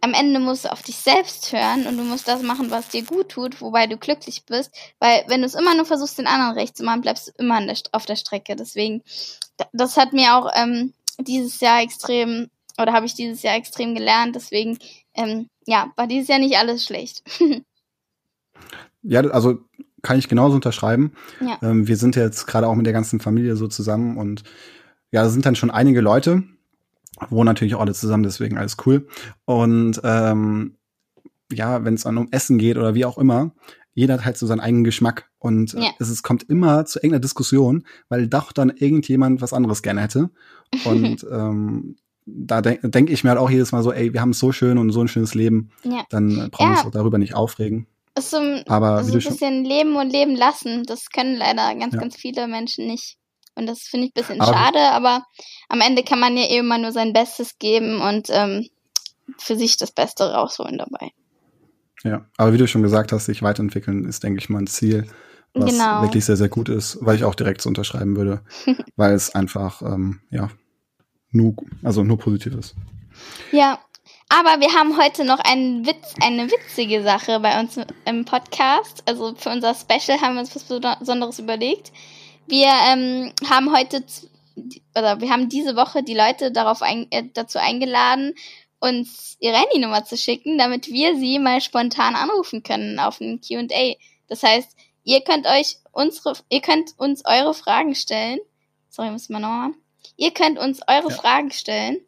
am 0.00 0.14
Ende 0.14 0.40
musst 0.40 0.64
du 0.64 0.72
auf 0.72 0.82
dich 0.82 0.96
selbst 0.96 1.52
hören 1.52 1.86
und 1.86 1.96
du 1.96 2.04
musst 2.04 2.28
das 2.28 2.42
machen, 2.42 2.70
was 2.70 2.88
dir 2.88 3.02
gut 3.04 3.30
tut, 3.30 3.60
wobei 3.60 3.86
du 3.86 3.96
glücklich 3.96 4.44
bist. 4.46 4.70
Weil 5.00 5.24
wenn 5.28 5.40
du 5.40 5.46
es 5.46 5.54
immer 5.54 5.74
nur 5.74 5.84
versuchst, 5.84 6.18
den 6.18 6.26
anderen 6.26 6.54
recht 6.56 6.76
zu 6.76 6.84
machen, 6.84 7.00
bleibst 7.00 7.28
du 7.28 7.32
immer 7.38 7.60
der, 7.64 7.76
auf 7.92 8.06
der 8.06 8.16
Strecke. 8.16 8.56
Deswegen, 8.56 9.02
da- 9.56 9.68
das 9.72 9.96
hat 9.96 10.12
mir 10.12 10.36
auch 10.36 10.50
ähm, 10.54 10.92
dieses 11.18 11.60
Jahr 11.60 11.82
extrem, 11.82 12.48
oder 12.78 12.92
habe 12.92 13.06
ich 13.06 13.14
dieses 13.14 13.42
Jahr 13.42 13.56
extrem 13.56 13.94
gelernt. 13.94 14.36
Deswegen, 14.36 14.78
ähm, 15.14 15.48
ja, 15.66 15.92
war 15.96 16.06
dieses 16.06 16.28
Jahr 16.28 16.38
nicht 16.38 16.56
alles 16.58 16.84
schlecht. 16.84 17.22
Ja, 19.08 19.20
also 19.20 19.60
kann 20.02 20.18
ich 20.18 20.28
genauso 20.28 20.56
unterschreiben. 20.56 21.12
Ja. 21.40 21.58
Ähm, 21.62 21.86
wir 21.86 21.96
sind 21.96 22.16
jetzt 22.16 22.46
gerade 22.46 22.66
auch 22.66 22.74
mit 22.74 22.86
der 22.86 22.92
ganzen 22.92 23.20
Familie 23.20 23.54
so 23.56 23.68
zusammen 23.68 24.16
und 24.16 24.42
ja, 25.12 25.22
da 25.22 25.28
sind 25.28 25.46
dann 25.46 25.54
schon 25.54 25.70
einige 25.70 26.00
Leute, 26.00 26.42
wohnen 27.30 27.46
natürlich 27.46 27.74
auch 27.74 27.80
alle 27.80 27.94
zusammen, 27.94 28.22
deswegen 28.22 28.58
alles 28.58 28.76
cool. 28.86 29.06
Und 29.44 30.00
ähm, 30.04 30.76
ja, 31.52 31.84
wenn 31.84 31.94
es 31.94 32.02
dann 32.02 32.18
um 32.18 32.28
Essen 32.32 32.58
geht 32.58 32.76
oder 32.76 32.94
wie 32.94 33.04
auch 33.04 33.18
immer, 33.18 33.52
jeder 33.94 34.14
hat 34.14 34.24
halt 34.24 34.36
so 34.36 34.46
seinen 34.46 34.60
eigenen 34.60 34.84
Geschmack 34.84 35.30
und 35.38 35.74
äh, 35.74 35.80
Ja. 35.80 35.90
es, 35.98 36.10
es 36.10 36.22
kommt 36.22 36.42
immer 36.44 36.84
zu 36.84 36.98
irgendeiner 36.98 37.20
Diskussion, 37.20 37.86
weil 38.08 38.28
doch 38.28 38.52
dann 38.52 38.70
irgendjemand 38.70 39.40
was 39.40 39.52
anderes 39.52 39.82
gerne 39.82 40.02
hätte. 40.02 40.30
Und 40.84 41.24
ähm, 41.30 41.96
da 42.26 42.60
denke 42.60 42.88
denk 42.90 43.08
ich 43.08 43.22
mir 43.24 43.30
halt 43.30 43.38
auch 43.38 43.48
jedes 43.50 43.70
Mal 43.72 43.82
so, 43.84 43.92
ey, 43.92 44.12
wir 44.12 44.20
haben 44.20 44.30
es 44.30 44.38
so 44.40 44.50
schön 44.52 44.78
und 44.78 44.90
so 44.90 45.00
ein 45.00 45.08
schönes 45.08 45.34
Leben, 45.34 45.70
Ja. 45.84 46.04
dann 46.10 46.30
äh, 46.32 46.48
brauchen 46.50 46.66
wir 46.70 46.74
Ja. 46.74 46.78
uns 46.80 46.86
auch 46.86 46.90
darüber 46.90 47.18
nicht 47.18 47.34
aufregen. 47.34 47.86
ist 48.18 48.30
so 48.30 48.38
ein, 48.38 48.64
Aber 48.68 49.04
so 49.04 49.12
ein 49.12 49.18
bisschen 49.22 49.64
leben 49.64 49.94
und 49.96 50.10
leben 50.10 50.34
lassen. 50.34 50.82
Das 50.84 51.08
können 51.10 51.36
leider 51.36 51.74
ganz, 51.78 51.94
ganz 51.96 52.16
viele 52.16 52.48
Menschen 52.48 52.86
nicht. 52.88 53.16
Und 53.56 53.66
das 53.66 53.80
finde 53.82 54.06
ich 54.06 54.12
ein 54.12 54.20
bisschen 54.20 54.40
Aber- 54.40 54.52
schade, 54.52 54.78
aber 54.92 55.24
am 55.68 55.80
Ende 55.80 56.02
kann 56.04 56.20
man 56.20 56.36
ja 56.36 56.44
eh 56.44 56.58
immer 56.58 56.78
nur 56.78 56.92
sein 56.92 57.12
Bestes 57.12 57.58
geben 57.58 58.00
und 58.00 58.28
ähm, 58.30 58.68
für 59.38 59.56
sich 59.56 59.76
das 59.76 59.90
Beste 59.92 60.32
rausholen 60.32 60.78
dabei. 60.78 61.10
Ja, 62.04 62.26
aber 62.36 62.52
wie 62.52 62.58
du 62.58 62.68
schon 62.68 62.82
gesagt 62.82 63.10
hast, 63.12 63.24
sich 63.26 63.42
weiterentwickeln 63.42 64.04
ist, 64.04 64.22
denke 64.22 64.38
ich 64.38 64.48
mal, 64.48 64.60
ein 64.60 64.66
Ziel, 64.66 65.06
was 65.54 65.70
Genau. 65.72 66.02
wirklich 66.02 66.24
sehr, 66.24 66.36
sehr 66.36 66.50
gut 66.50 66.68
ist, 66.68 66.98
weil 67.00 67.16
ich 67.16 67.24
auch 67.24 67.34
direkt 67.34 67.62
so 67.62 67.68
unterschreiben 67.68 68.14
würde, 68.16 68.42
weil 68.96 69.14
es 69.14 69.34
einfach, 69.34 69.80
ähm, 69.82 70.20
ja, 70.30 70.50
nur, 71.30 71.54
also 71.82 72.04
nur 72.04 72.18
positiv 72.18 72.54
ist. 72.54 72.74
Ja, 73.50 73.78
aber 74.28 74.60
wir 74.60 74.72
haben 74.74 74.96
heute 74.98 75.24
noch 75.24 75.38
einen 75.40 75.86
Witz, 75.86 76.14
eine 76.22 76.50
witzige 76.50 77.02
Sache 77.02 77.40
bei 77.40 77.58
uns 77.60 77.78
im 78.04 78.24
Podcast. 78.24 79.02
Also 79.06 79.34
für 79.36 79.50
unser 79.50 79.74
Special 79.74 80.20
haben 80.20 80.34
wir 80.34 80.40
uns 80.40 80.54
was 80.54 80.64
Besonderes 80.98 81.38
überlegt. 81.38 81.92
Wir 82.48 82.68
ähm, 82.88 83.32
haben 83.48 83.76
heute, 83.76 84.04
oder 84.96 85.20
wir 85.20 85.30
haben 85.30 85.48
diese 85.48 85.76
Woche 85.76 86.02
die 86.02 86.14
Leute 86.14 86.52
darauf 86.52 86.82
ein, 86.82 87.06
äh, 87.10 87.24
dazu 87.32 87.58
eingeladen, 87.58 88.34
uns 88.78 89.36
ihre 89.40 89.56
Handynummer 89.56 90.04
zu 90.04 90.16
schicken, 90.16 90.58
damit 90.58 90.88
wir 90.88 91.16
sie 91.16 91.38
mal 91.38 91.60
spontan 91.60 92.14
anrufen 92.14 92.62
können 92.62 92.98
auf 92.98 93.20
ein 93.20 93.40
Q&A. 93.40 93.94
Das 94.28 94.42
heißt, 94.42 94.76
ihr 95.04 95.22
könnt 95.22 95.46
euch 95.46 95.78
unsere, 95.92 96.34
ihr 96.48 96.60
könnt 96.60 96.98
uns 96.98 97.24
eure 97.24 97.54
Fragen 97.54 97.94
stellen. 97.94 98.38
Sorry, 98.88 99.10
müssen 99.10 99.32
wir 99.32 99.40
nochmal. 99.40 99.72
Ihr 100.16 100.32
könnt 100.32 100.58
uns 100.58 100.80
eure 100.86 101.10
Ja. 101.10 101.16
Fragen 101.16 101.50
stellen. 101.50 101.98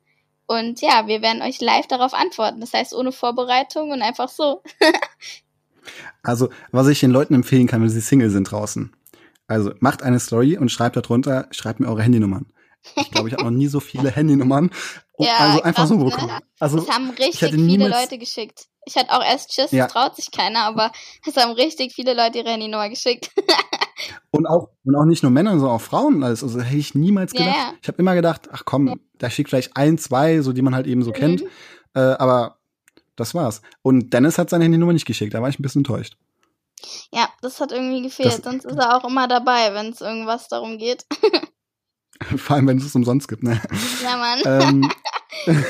Und 0.46 0.80
ja, 0.80 1.06
wir 1.06 1.20
werden 1.20 1.42
euch 1.42 1.60
live 1.60 1.86
darauf 1.88 2.14
antworten. 2.14 2.60
Das 2.60 2.72
heißt, 2.72 2.94
ohne 2.94 3.12
Vorbereitung 3.12 3.90
und 3.90 4.02
einfach 4.02 4.28
so. 4.28 4.62
Also, 6.22 6.50
was 6.70 6.88
ich 6.88 7.00
den 7.00 7.12
Leuten 7.12 7.32
empfehlen 7.32 7.66
kann, 7.66 7.80
wenn 7.80 7.88
sie 7.88 8.02
Single 8.02 8.28
sind 8.28 8.44
draußen. 8.44 8.92
Also, 9.48 9.72
macht 9.80 10.02
eine 10.02 10.20
Story 10.20 10.56
und 10.56 10.70
schreibt 10.70 10.96
darunter, 10.96 11.48
schreibt 11.50 11.80
mir 11.80 11.88
eure 11.88 12.02
Handynummern. 12.02 12.46
Ich 12.96 13.10
glaube, 13.10 13.28
ich 13.28 13.34
habe 13.34 13.44
noch 13.44 13.50
nie 13.50 13.66
so 13.66 13.80
viele 13.80 14.10
Handynummern. 14.10 14.70
und 15.14 15.26
Ja, 15.26 15.32
also 15.38 15.62
einfach 15.62 15.82
krass, 15.82 15.88
so 15.88 15.96
ne? 15.96 16.04
bekommen. 16.04 16.30
Also, 16.60 16.78
Es 16.78 16.88
haben 16.88 17.10
richtig 17.10 17.50
viele 17.52 17.88
Leute 17.88 18.18
geschickt. 18.18 18.66
Ich 18.86 18.96
hatte 18.96 19.10
auch 19.12 19.22
erst 19.24 19.52
Schiss, 19.52 19.72
Ja. 19.72 19.86
es 19.86 19.92
traut 19.92 20.16
sich 20.16 20.30
keiner, 20.30 20.60
aber 20.60 20.92
es 21.26 21.36
haben 21.36 21.52
richtig 21.52 21.92
viele 21.92 22.14
Leute 22.14 22.38
ihre 22.38 22.50
Handynummer 22.50 22.88
geschickt. 22.88 23.30
Und 24.30 24.46
auch, 24.46 24.68
und 24.84 24.94
auch 24.94 25.04
nicht 25.04 25.22
nur 25.24 25.32
Männer, 25.32 25.50
sondern 25.52 25.70
auch 25.76 25.80
Frauen 25.80 26.16
und 26.16 26.22
alles. 26.22 26.42
Also 26.44 26.60
hätte 26.60 26.76
ich 26.76 26.94
niemals 26.94 27.32
Ja, 27.32 27.40
gedacht. 27.40 27.56
ja. 27.56 27.72
Ich 27.82 27.88
habe 27.88 27.98
immer 27.98 28.14
gedacht, 28.14 28.48
ach 28.52 28.62
komm, 28.64 29.00
da 29.18 29.28
schickt 29.30 29.48
vielleicht 29.50 29.76
ein, 29.76 29.98
zwei, 29.98 30.40
so 30.42 30.52
die 30.52 30.62
man 30.62 30.74
halt 30.74 30.86
eben 30.86 31.02
so 31.02 31.10
Mhm. 31.10 31.14
kennt. 31.14 31.42
Äh, 31.94 32.00
aber 32.00 32.58
das 33.16 33.34
war's. 33.34 33.62
Und 33.82 34.12
Dennis 34.12 34.38
hat 34.38 34.50
seine 34.50 34.64
Handynummer 34.64 34.92
nicht 34.92 35.06
geschickt, 35.06 35.34
da 35.34 35.42
war 35.42 35.48
ich 35.48 35.58
ein 35.58 35.62
bisschen 35.62 35.80
enttäuscht. 35.80 36.16
Ja, 37.12 37.28
das 37.42 37.60
hat 37.60 37.72
irgendwie 37.72 38.02
gefehlt. 38.02 38.28
Das- 38.38 38.42
Sonst 38.44 38.64
ist 38.64 38.76
er 38.76 38.96
auch 38.96 39.08
immer 39.08 39.28
dabei, 39.28 39.72
wenn 39.74 39.86
es 39.92 40.00
irgendwas 40.00 40.48
darum 40.48 40.78
geht. 40.78 41.04
Vor 42.36 42.56
allem, 42.56 42.66
wenn 42.66 42.78
es 42.78 42.84
es 42.84 42.94
umsonst 42.96 43.28
gibt, 43.28 43.42
ne? 43.44 43.60
Ja, 44.02 44.16
Mann. 44.16 44.40
ähm, 44.44 44.90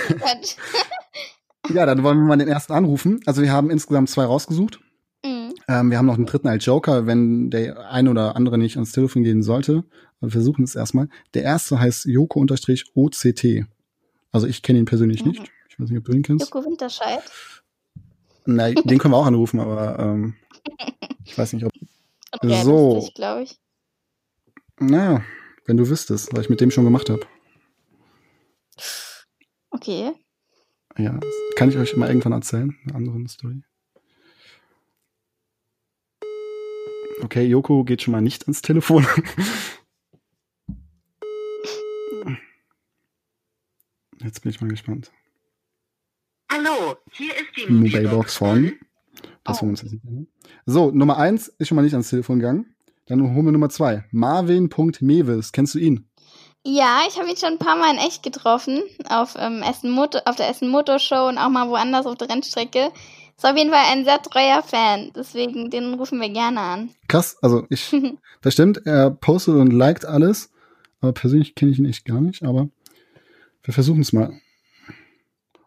ja, 1.75 1.85
dann 1.87 2.03
wollen 2.03 2.19
wir 2.19 2.25
mal 2.27 2.37
den 2.39 2.49
ersten 2.49 2.73
anrufen. 2.73 3.21
Also 3.27 3.43
wir 3.43 3.53
haben 3.53 3.71
insgesamt 3.71 4.09
zwei 4.11 4.25
rausgesucht. 4.25 4.81
Mhm. 5.25 5.55
Ähm, 5.69 5.91
wir 5.91 5.99
haben 5.99 6.07
noch 6.07 6.15
einen 6.17 6.27
dritten 6.27 6.49
als 6.49 6.65
Joker, 6.65 7.07
wenn 7.07 7.51
der 7.51 7.91
eine 7.91 8.11
oder 8.11 8.35
andere 8.37 8.57
nicht 8.59 8.77
ans 8.77 8.93
Telefon 8.93 9.23
gehen 9.25 9.43
sollte. 9.43 9.85
Wir 10.21 10.31
versuchen 10.31 10.65
es 10.65 10.75
erstmal. 10.75 11.09
Der 11.35 11.43
erste 11.43 11.79
heißt 11.79 12.07
Joko-OCT. 12.07 13.67
Also 14.33 14.47
ich 14.47 14.63
kenne 14.63 14.79
ihn 14.79 14.85
persönlich 14.87 15.23
Mhm. 15.25 15.31
nicht. 15.33 15.43
Ich 15.69 15.79
weiß 15.79 15.91
nicht, 15.91 15.99
ob 15.99 16.05
du 16.07 16.13
ihn 16.13 16.23
kennst. 16.23 16.47
Joko 16.53 16.65
Winterscheid. 16.65 17.23
Na, 18.47 18.71
den 18.71 18.99
können 18.99 19.13
wir 19.13 19.19
auch 19.19 19.27
anrufen, 19.27 19.61
aber 19.61 19.99
ähm, 19.99 20.35
ich 21.29 21.37
weiß 21.39 21.53
nicht, 21.53 21.65
ob. 21.65 21.73
Und 22.43 22.51
So. 22.51 22.89
realistisch, 22.89 23.15
glaube 23.15 23.43
ich. 23.43 23.59
Na, 24.81 25.25
wenn 25.67 25.77
du 25.77 25.89
wüsstest, 25.89 26.33
was 26.33 26.45
ich 26.45 26.51
mit 26.51 26.61
dem 26.61 26.71
schon 26.71 26.85
gemacht 26.85 27.11
habe. 27.11 27.27
Okay. 29.71 30.13
Ja, 30.97 31.13
das 31.13 31.31
kann 31.57 31.69
ich 31.69 31.77
euch 31.77 31.97
mal 31.97 32.09
irgendwann 32.09 32.33
erzählen, 32.33 32.77
eine 32.85 32.95
andere 32.95 33.29
Story. 33.29 33.63
Okay, 37.23 37.45
Joko 37.45 37.85
geht 37.85 38.03
schon 38.03 38.13
mal 38.13 38.21
nicht 38.21 38.45
ans 38.45 38.63
Telefon. 38.63 39.07
Jetzt 44.21 44.41
bin 44.43 44.51
ich 44.51 44.61
mal 44.61 44.69
gespannt. 44.69 45.13
Hallo, 46.51 46.97
hier 47.13 47.35
ist 47.37 47.57
die 47.57 47.67
Mobilebox 47.71 48.37
von. 48.37 48.79
Jetzt 49.49 49.63
nicht 49.63 50.05
ändern. 50.05 50.27
So, 50.67 50.91
Nummer 50.91 51.17
eins 51.17 51.49
ist 51.49 51.69
schon 51.69 51.77
mal 51.77 51.83
nicht 51.83 51.95
ans 51.95 52.11
Telefon 52.11 52.39
gegangen. 52.39 52.75
Dann 53.07 53.23
holen 53.23 53.47
wir 53.47 53.53
Nummer 53.53 53.71
zwei. 53.71 54.05
Marvin.mewis. 54.11 55.53
Kennst 55.53 55.75
du 55.75 55.79
ihn? 55.79 56.09
Ja, 56.65 57.01
ich 57.09 57.19
habe 57.19 57.31
ihn 57.31 57.37
schon 57.37 57.53
ein 57.53 57.59
paar 57.59 57.77
Mal 57.77 57.93
in 57.93 57.99
echt 57.99 58.23
getroffen. 58.23 58.83
Auf, 59.09 59.35
ähm, 59.39 59.63
Essen 59.63 59.91
Motor, 59.91 60.23
auf 60.27 60.37
der 60.37 60.51
Essen 60.51 60.69
Motor 60.69 60.99
Show 60.99 61.29
und 61.29 61.39
auch 61.39 61.49
mal 61.49 61.69
woanders 61.69 62.05
auf 62.05 62.17
der 62.17 62.29
Rennstrecke. 62.29 62.93
Ist 63.37 63.47
auf 63.47 63.57
jeden 63.57 63.71
Fall 63.71 63.85
ein 63.93 64.05
sehr 64.05 64.21
treuer 64.21 64.63
Fan. 64.63 65.13
Deswegen, 65.15 65.71
den 65.71 65.95
rufen 65.95 66.21
wir 66.21 66.29
gerne 66.29 66.61
an. 66.61 66.91
Krass, 67.07 67.39
also 67.41 67.65
ich, 67.71 67.95
das 68.43 68.53
stimmt, 68.53 68.85
er 68.85 69.11
postet 69.11 69.55
und 69.55 69.73
liked 69.73 70.05
alles. 70.05 70.51
Aber 71.01 71.13
persönlich 71.13 71.55
kenne 71.55 71.71
ich 71.71 71.79
ihn 71.79 71.87
echt 71.87 72.05
gar 72.05 72.21
nicht, 72.21 72.43
aber 72.43 72.69
wir 73.63 73.73
versuchen 73.73 74.01
es 74.01 74.13
mal. 74.13 74.33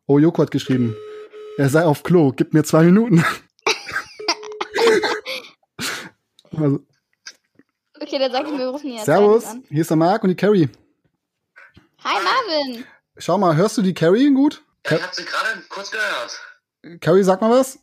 Oh, 0.05 0.19
Joko 0.19 0.41
hat 0.41 0.51
geschrieben, 0.51 0.95
er 1.57 1.69
sei 1.69 1.85
auf 1.85 2.03
Klo, 2.03 2.33
gib 2.35 2.53
mir 2.53 2.63
zwei 2.63 2.83
Minuten. 2.83 3.23
Also, 6.57 6.79
Okay, 7.99 8.17
dann 8.17 8.31
sag 8.31 8.47
ich, 8.47 8.57
wir 8.57 8.67
rufen 8.67 8.91
jetzt 8.93 9.05
servus, 9.05 9.45
an. 9.45 9.63
hier 9.69 9.81
ist 9.81 9.89
der 9.91 9.97
Marc 9.97 10.23
und 10.23 10.29
die 10.29 10.35
Carrie. 10.35 10.69
Hi 12.03 12.17
Marvin. 12.23 12.85
Schau 13.17 13.37
mal, 13.37 13.55
hörst 13.55 13.77
du 13.77 13.81
die 13.83 13.93
Carrie 13.93 14.33
gut? 14.33 14.63
Ja, 14.89 14.97
ich 14.97 15.03
habe 15.03 15.15
sie 15.15 15.25
gerade 15.25 15.61
kurz 15.69 15.91
gehört. 15.91 16.99
Carrie, 16.99 17.21
sag 17.23 17.41
mal 17.41 17.51
was. 17.51 17.77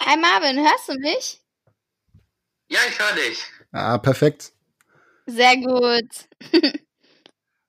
Hi 0.00 0.16
Marvin, 0.18 0.58
hörst 0.58 0.88
du 0.88 0.94
mich? 0.98 1.40
Ja, 2.68 2.80
ich 2.86 2.98
höre 2.98 3.14
dich. 3.16 3.42
Ah, 3.72 3.96
perfekt. 3.96 4.52
Sehr 5.26 5.56
gut. 5.56 6.28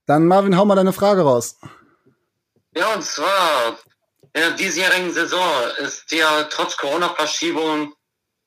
Dann 0.06 0.26
Marvin, 0.28 0.58
hau 0.58 0.66
mal 0.66 0.76
deine 0.76 0.92
Frage 0.94 1.22
raus. 1.22 1.58
Ja, 2.76 2.94
und 2.96 3.04
zwar, 3.04 3.80
in 4.34 4.42
der 4.42 4.52
diesjährigen 4.52 5.12
Saison 5.14 5.50
ist 5.78 6.12
dir 6.12 6.48
trotz 6.52 6.76
Corona-Verschiebung 6.78 7.94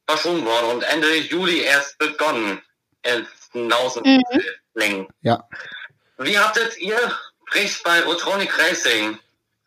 verschoben 0.07 0.45
worden 0.45 0.77
und 0.77 0.83
Ende 0.83 1.17
Juli 1.17 1.61
erst 1.61 1.99
begonnen. 1.99 2.61
In 3.05 3.67
Nausen 3.67 4.03
Mhm. 4.75 5.09
Ja. 5.21 5.47
Wie 6.19 6.39
habtet 6.39 6.79
ihr 6.79 6.99
Bricht 7.51 7.83
bei 7.85 8.07
Otronic 8.07 8.57
Racing 8.59 9.19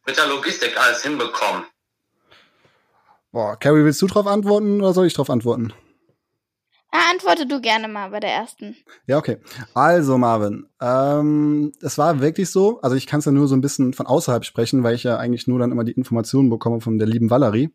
mit 0.05 0.17
der 0.17 0.27
Logistik 0.27 0.75
alles 0.79 1.03
hinbekommen? 1.03 1.65
Boah, 3.31 3.57
Carrie, 3.59 3.83
willst 3.83 4.01
du 4.01 4.07
drauf 4.07 4.27
antworten 4.27 4.79
oder 4.81 4.93
soll 4.93 5.07
ich 5.07 5.13
drauf 5.13 5.29
antworten? 5.29 5.73
Ah, 6.91 7.11
antworte 7.11 7.45
du 7.45 7.59
gerne 7.59 7.89
mal 7.89 8.09
bei 8.09 8.21
der 8.21 8.31
ersten. 8.31 8.77
Ja, 9.05 9.17
okay. 9.17 9.37
Also, 9.73 10.17
Marvin, 10.17 10.69
ähm, 10.79 11.73
es 11.81 11.97
war 11.97 12.21
wirklich 12.21 12.49
so, 12.49 12.79
also 12.79 12.95
ich 12.95 13.05
kann 13.05 13.19
es 13.19 13.25
ja 13.25 13.33
nur 13.33 13.49
so 13.49 13.55
ein 13.55 13.61
bisschen 13.61 13.91
von 13.91 14.07
außerhalb 14.07 14.45
sprechen, 14.45 14.81
weil 14.83 14.95
ich 14.95 15.03
ja 15.03 15.17
eigentlich 15.17 15.45
nur 15.45 15.59
dann 15.59 15.73
immer 15.73 15.83
die 15.83 15.91
Informationen 15.91 16.49
bekomme 16.49 16.79
von 16.79 16.97
der 16.97 17.07
lieben 17.07 17.29
Valerie, 17.29 17.69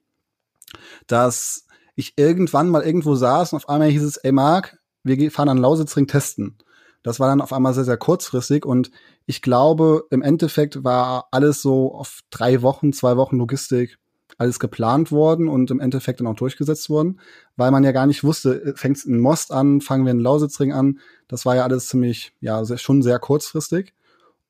dass 1.07 1.67
ich 1.95 2.15
irgendwann 2.17 2.69
mal 2.69 2.83
irgendwo 2.83 3.15
saß 3.15 3.53
und 3.53 3.59
auf 3.59 3.69
einmal 3.69 3.89
hieß 3.89 4.03
es, 4.03 4.17
ey 4.19 4.33
Marc, 4.33 4.79
wir 5.03 5.31
fahren 5.31 5.49
an 5.49 5.59
Lausitzring 5.59 6.07
testen. 6.07 6.57
Das 7.03 7.19
war 7.19 7.29
dann 7.29 7.41
auf 7.41 7.53
einmal 7.53 7.73
sehr, 7.73 7.85
sehr 7.85 7.97
kurzfristig 7.97 8.67
und 8.67 8.91
ich 9.27 9.43
glaube, 9.43 10.05
im 10.11 10.23
Endeffekt 10.23 10.85
war 10.85 11.29
alles 11.31 11.63
so 11.63 11.95
auf 11.95 12.21
drei 12.31 12.63
Wochen, 12.63 12.93
zwei 12.93 13.17
Wochen 13.17 13.39
Logistik 13.39 13.99
alles 14.41 14.59
geplant 14.59 15.13
worden 15.13 15.49
und 15.49 15.71
im 15.71 15.81
Endeffekt 15.81 16.21
dann 16.21 16.27
auch 16.27 16.35
durchgesetzt 16.35 16.89
worden, 16.89 17.21
weil 17.57 17.71
man 17.71 17.85
ja 17.85 17.93
gar 17.93 18.07
nicht 18.07 18.25
wusste, 18.25 18.73
fängt 18.75 18.97
es 18.97 19.05
in 19.05 19.21
Most 19.21 19.53
an, 19.53 19.83
fangen 19.83 20.07
wir 20.07 20.13
in 20.13 20.19
Lausitzring 20.19 20.73
an. 20.73 20.99
Das 21.29 21.45
war 21.45 21.57
ja 21.57 21.65
alles 21.65 21.89
ziemlich, 21.89 22.33
ja, 22.41 22.65
sehr, 22.65 22.79
schon 22.79 23.03
sehr 23.03 23.19
kurzfristig. 23.19 23.93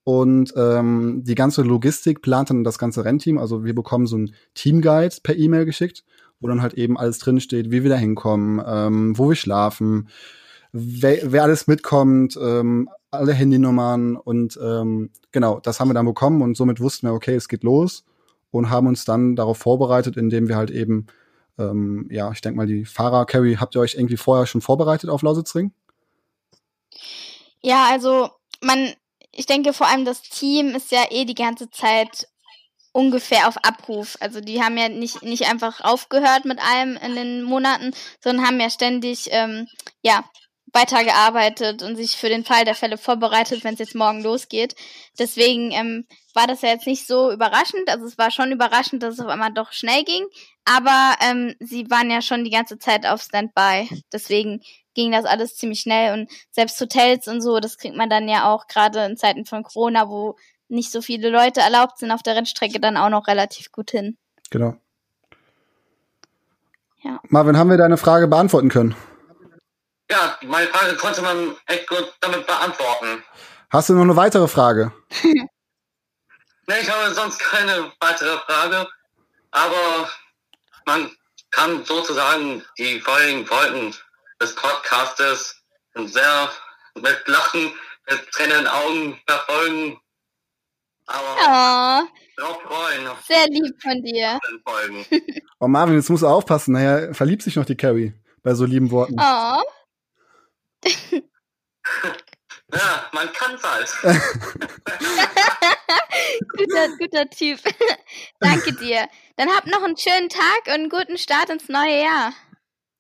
Und 0.05 0.55
ähm, 0.57 1.23
die 1.25 1.35
ganze 1.35 1.63
Logistik 1.63 2.23
plant 2.23 2.51
dann 2.51 2.63
das 2.63 2.79
ganze 2.79 3.05
Rennteam. 3.05 3.37
Also 3.37 3.65
wir 3.65 3.75
bekommen 3.75 4.07
so 4.07 4.17
ein 4.17 4.33
Teamguide 4.55 5.17
per 5.25 5.37
E-Mail 5.37 5.65
geschickt, 5.65 6.05
wo 6.41 6.49
dann 6.49 6.63
halt 6.63 6.75
eben 6.75 6.99
alles 6.99 7.19
drinsteht, 7.19 7.71
wie 7.71 7.83
wir 7.83 7.91
da 7.91 7.97
hinkommen, 7.97 8.63
ähm, 8.67 9.19
wo 9.19 9.29
wir 9.29 9.37
schlafen, 9.37 10.09
wer, 10.73 11.33
wer 11.33 11.43
alles 11.43 11.67
mitkommt, 11.67 12.39
ähm, 12.41 12.89
alle 13.11 13.33
Handynummern 13.33 14.17
und 14.17 14.59
ähm, 14.63 15.11
genau, 15.33 15.61
das 15.61 15.81
haben 15.81 15.89
wir 15.89 15.95
dann 15.95 16.07
bekommen 16.07 16.43
und 16.43 16.57
somit 16.57 16.81
wussten 16.81 17.07
wir, 17.07 17.15
okay, 17.15 17.35
es 17.35 17.49
geht 17.49 17.65
los 17.65 18.05
und 18.51 18.71
haben 18.71 18.87
uns 18.87 19.05
dann 19.05 19.37
darauf 19.37 19.59
vorbereitet, 19.59 20.17
indem 20.17 20.49
wir 20.49 20.57
halt 20.57 20.71
eben, 20.71 21.07
ähm, 21.59 22.09
ja, 22.11 22.31
ich 22.33 22.41
denke 22.41 22.57
mal, 22.57 22.67
die 22.67 22.85
Fahrer, 22.85 23.27
Carrie, 23.27 23.57
habt 23.57 23.75
ihr 23.75 23.81
euch 23.81 23.95
irgendwie 23.95 24.17
vorher 24.17 24.47
schon 24.47 24.61
vorbereitet 24.61 25.11
auf 25.11 25.23
Lausitzring? 25.23 25.73
Ja, 27.63 27.89
also 27.91 28.31
man, 28.63 28.93
ich 29.33 29.47
denke 29.47 29.73
vor 29.73 29.89
allem 29.89 30.05
das 30.05 30.23
Team 30.23 30.69
ist 30.75 30.91
ja 30.93 31.05
eh 31.11 31.25
die 31.25 31.35
ganze 31.35 31.71
Zeit 31.71 32.29
ungefähr 32.93 33.49
auf 33.49 33.57
Abruf. 33.65 34.17
Also 34.21 34.41
die 34.41 34.63
haben 34.63 34.77
ja 34.77 34.89
nicht, 34.89 35.23
nicht 35.23 35.49
einfach 35.49 35.81
aufgehört 35.81 36.45
mit 36.45 36.59
allem 36.61 36.97
in 36.97 37.15
den 37.15 37.43
Monaten, 37.43 37.93
sondern 38.23 38.47
haben 38.47 38.61
ja 38.61 38.71
ständig 38.71 39.29
ähm, 39.31 39.67
ja, 40.03 40.25
weitergearbeitet 40.73 41.83
und 41.83 41.97
sich 41.97 42.17
für 42.17 42.29
den 42.29 42.45
Fall 42.45 42.65
der 42.65 42.75
Fälle 42.75 42.99
vorbereitet, 42.99 43.65
wenn 43.65 43.75
es 43.75 43.81
jetzt 43.81 43.95
morgen 43.95 44.23
losgeht. 44.23 44.75
Deswegen 45.19 45.73
ähm, 45.73 46.07
war 46.35 46.47
das 46.47 46.63
ja 46.63 46.71
jetzt 46.71 46.87
nicht 46.87 47.07
so 47.07 47.33
überraschend. 47.33 47.89
Also 47.89 48.07
es 48.07 48.19
war 48.19 48.31
schon 48.31 48.53
überraschend, 48.53 49.03
dass 49.03 49.15
es 49.15 49.21
auf 49.21 49.29
einmal 49.29 49.53
doch 49.53 49.73
schnell 49.73 50.05
ging. 50.05 50.25
Aber 50.65 51.15
ähm, 51.21 51.55
sie 51.59 51.91
waren 51.91 52.11
ja 52.11 52.23
schon 52.23 52.45
die 52.45 52.51
ganze 52.51 52.79
Zeit 52.79 53.07
auf 53.07 53.23
Standby. 53.23 53.89
Deswegen 54.13 54.63
ging 54.95 55.13
das 55.13 55.25
alles 55.25 55.57
ziemlich 55.57 55.81
schnell 55.81 56.13
und 56.13 56.31
selbst 56.51 56.81
Hotels 56.81 57.29
und 57.29 57.41
so, 57.41 57.61
das 57.61 57.79
kriegt 57.79 57.97
man 57.97 58.11
dann 58.11 58.29
ja 58.29 58.53
auch 58.53 58.67
gerade 58.67 59.05
in 59.05 59.17
Zeiten 59.17 59.45
von 59.45 59.63
Corona, 59.63 60.09
wo 60.09 60.37
nicht 60.71 60.93
so 60.93 61.03
viele 61.03 61.31
Leute 61.31 61.61
erlaubt 61.61 61.99
sind 61.99 62.11
auf 62.11 62.23
der 62.23 62.37
Rennstrecke, 62.37 62.81
dann 62.81 62.97
auch 62.97 63.09
noch 63.11 63.27
relativ 63.27 63.73
gut 63.73 63.91
hin. 63.91 64.17
Genau. 64.51 64.77
Ja. 67.03 67.21
Marvin, 67.29 67.57
haben 67.57 67.71
wir 67.71 67.79
deine 67.79 67.97
Frage 67.97 68.29
beantworten 68.29 68.69
können? 68.69 68.95
Ja, 70.11 70.37
meine 70.43 70.67
Frage 70.69 70.97
konnte 70.97 71.23
man 71.23 71.57
echt 71.67 71.89
gut 71.89 72.13
damit 72.21 72.47
beantworten. 72.47 73.23
Hast 73.71 73.89
du 73.89 73.95
noch 73.95 74.03
eine 74.03 74.17
weitere 74.17 74.49
Frage? 74.49 74.93
Ne, 76.67 76.79
ich 76.79 76.89
habe 76.89 77.13
sonst 77.13 77.41
keine 77.41 77.91
weitere 77.99 78.39
Frage, 78.47 78.87
aber 79.51 80.09
man 80.87 81.11
kann 81.51 81.85
sozusagen 81.85 82.63
die 82.79 83.01
vorigen 83.01 83.45
Folgen 83.45 83.93
des 84.41 84.55
Podcastes 84.55 85.61
sehr 85.97 86.49
mit 86.95 87.27
Lachen, 87.27 87.73
mit 88.09 88.31
tränenden 88.31 88.69
Augen 88.69 89.21
verfolgen. 89.27 90.01
Aber 91.07 91.37
Oh, 91.37 92.09
darauf 92.37 92.63
freuen 92.63 93.07
auf 93.07 93.23
sehr 93.27 93.47
lieb 93.49 93.75
von 93.83 94.03
dir. 94.03 94.39
Oh, 95.63 95.69
Marvin, 95.69 95.97
jetzt 95.97 96.09
musst 96.09 96.23
du 96.23 96.27
aufpassen. 96.27 96.73
Naja, 96.73 97.13
verliebt 97.13 97.43
sich 97.43 97.57
noch 97.57 97.67
die 97.67 97.77
Carrie 97.77 98.15
bei 98.43 98.55
so 98.55 98.65
lieben 98.65 98.91
Worten. 98.91 99.17
Oh, 99.21 99.63
Ja, 102.73 103.09
man 103.13 103.29
kann's 103.33 103.63
halt. 103.63 103.89
guter, 106.57 106.89
guter 106.99 107.29
Typ. 107.31 107.59
Danke 108.39 108.73
dir. 108.75 109.09
Dann 109.37 109.49
habt 109.51 109.67
noch 109.67 109.83
einen 109.83 109.97
schönen 109.97 110.29
Tag 110.29 110.67
und 110.67 110.73
einen 110.73 110.89
guten 110.89 111.19
Start 111.19 111.51
ins 111.51 111.69
neue 111.69 112.03
Jahr. 112.03 112.33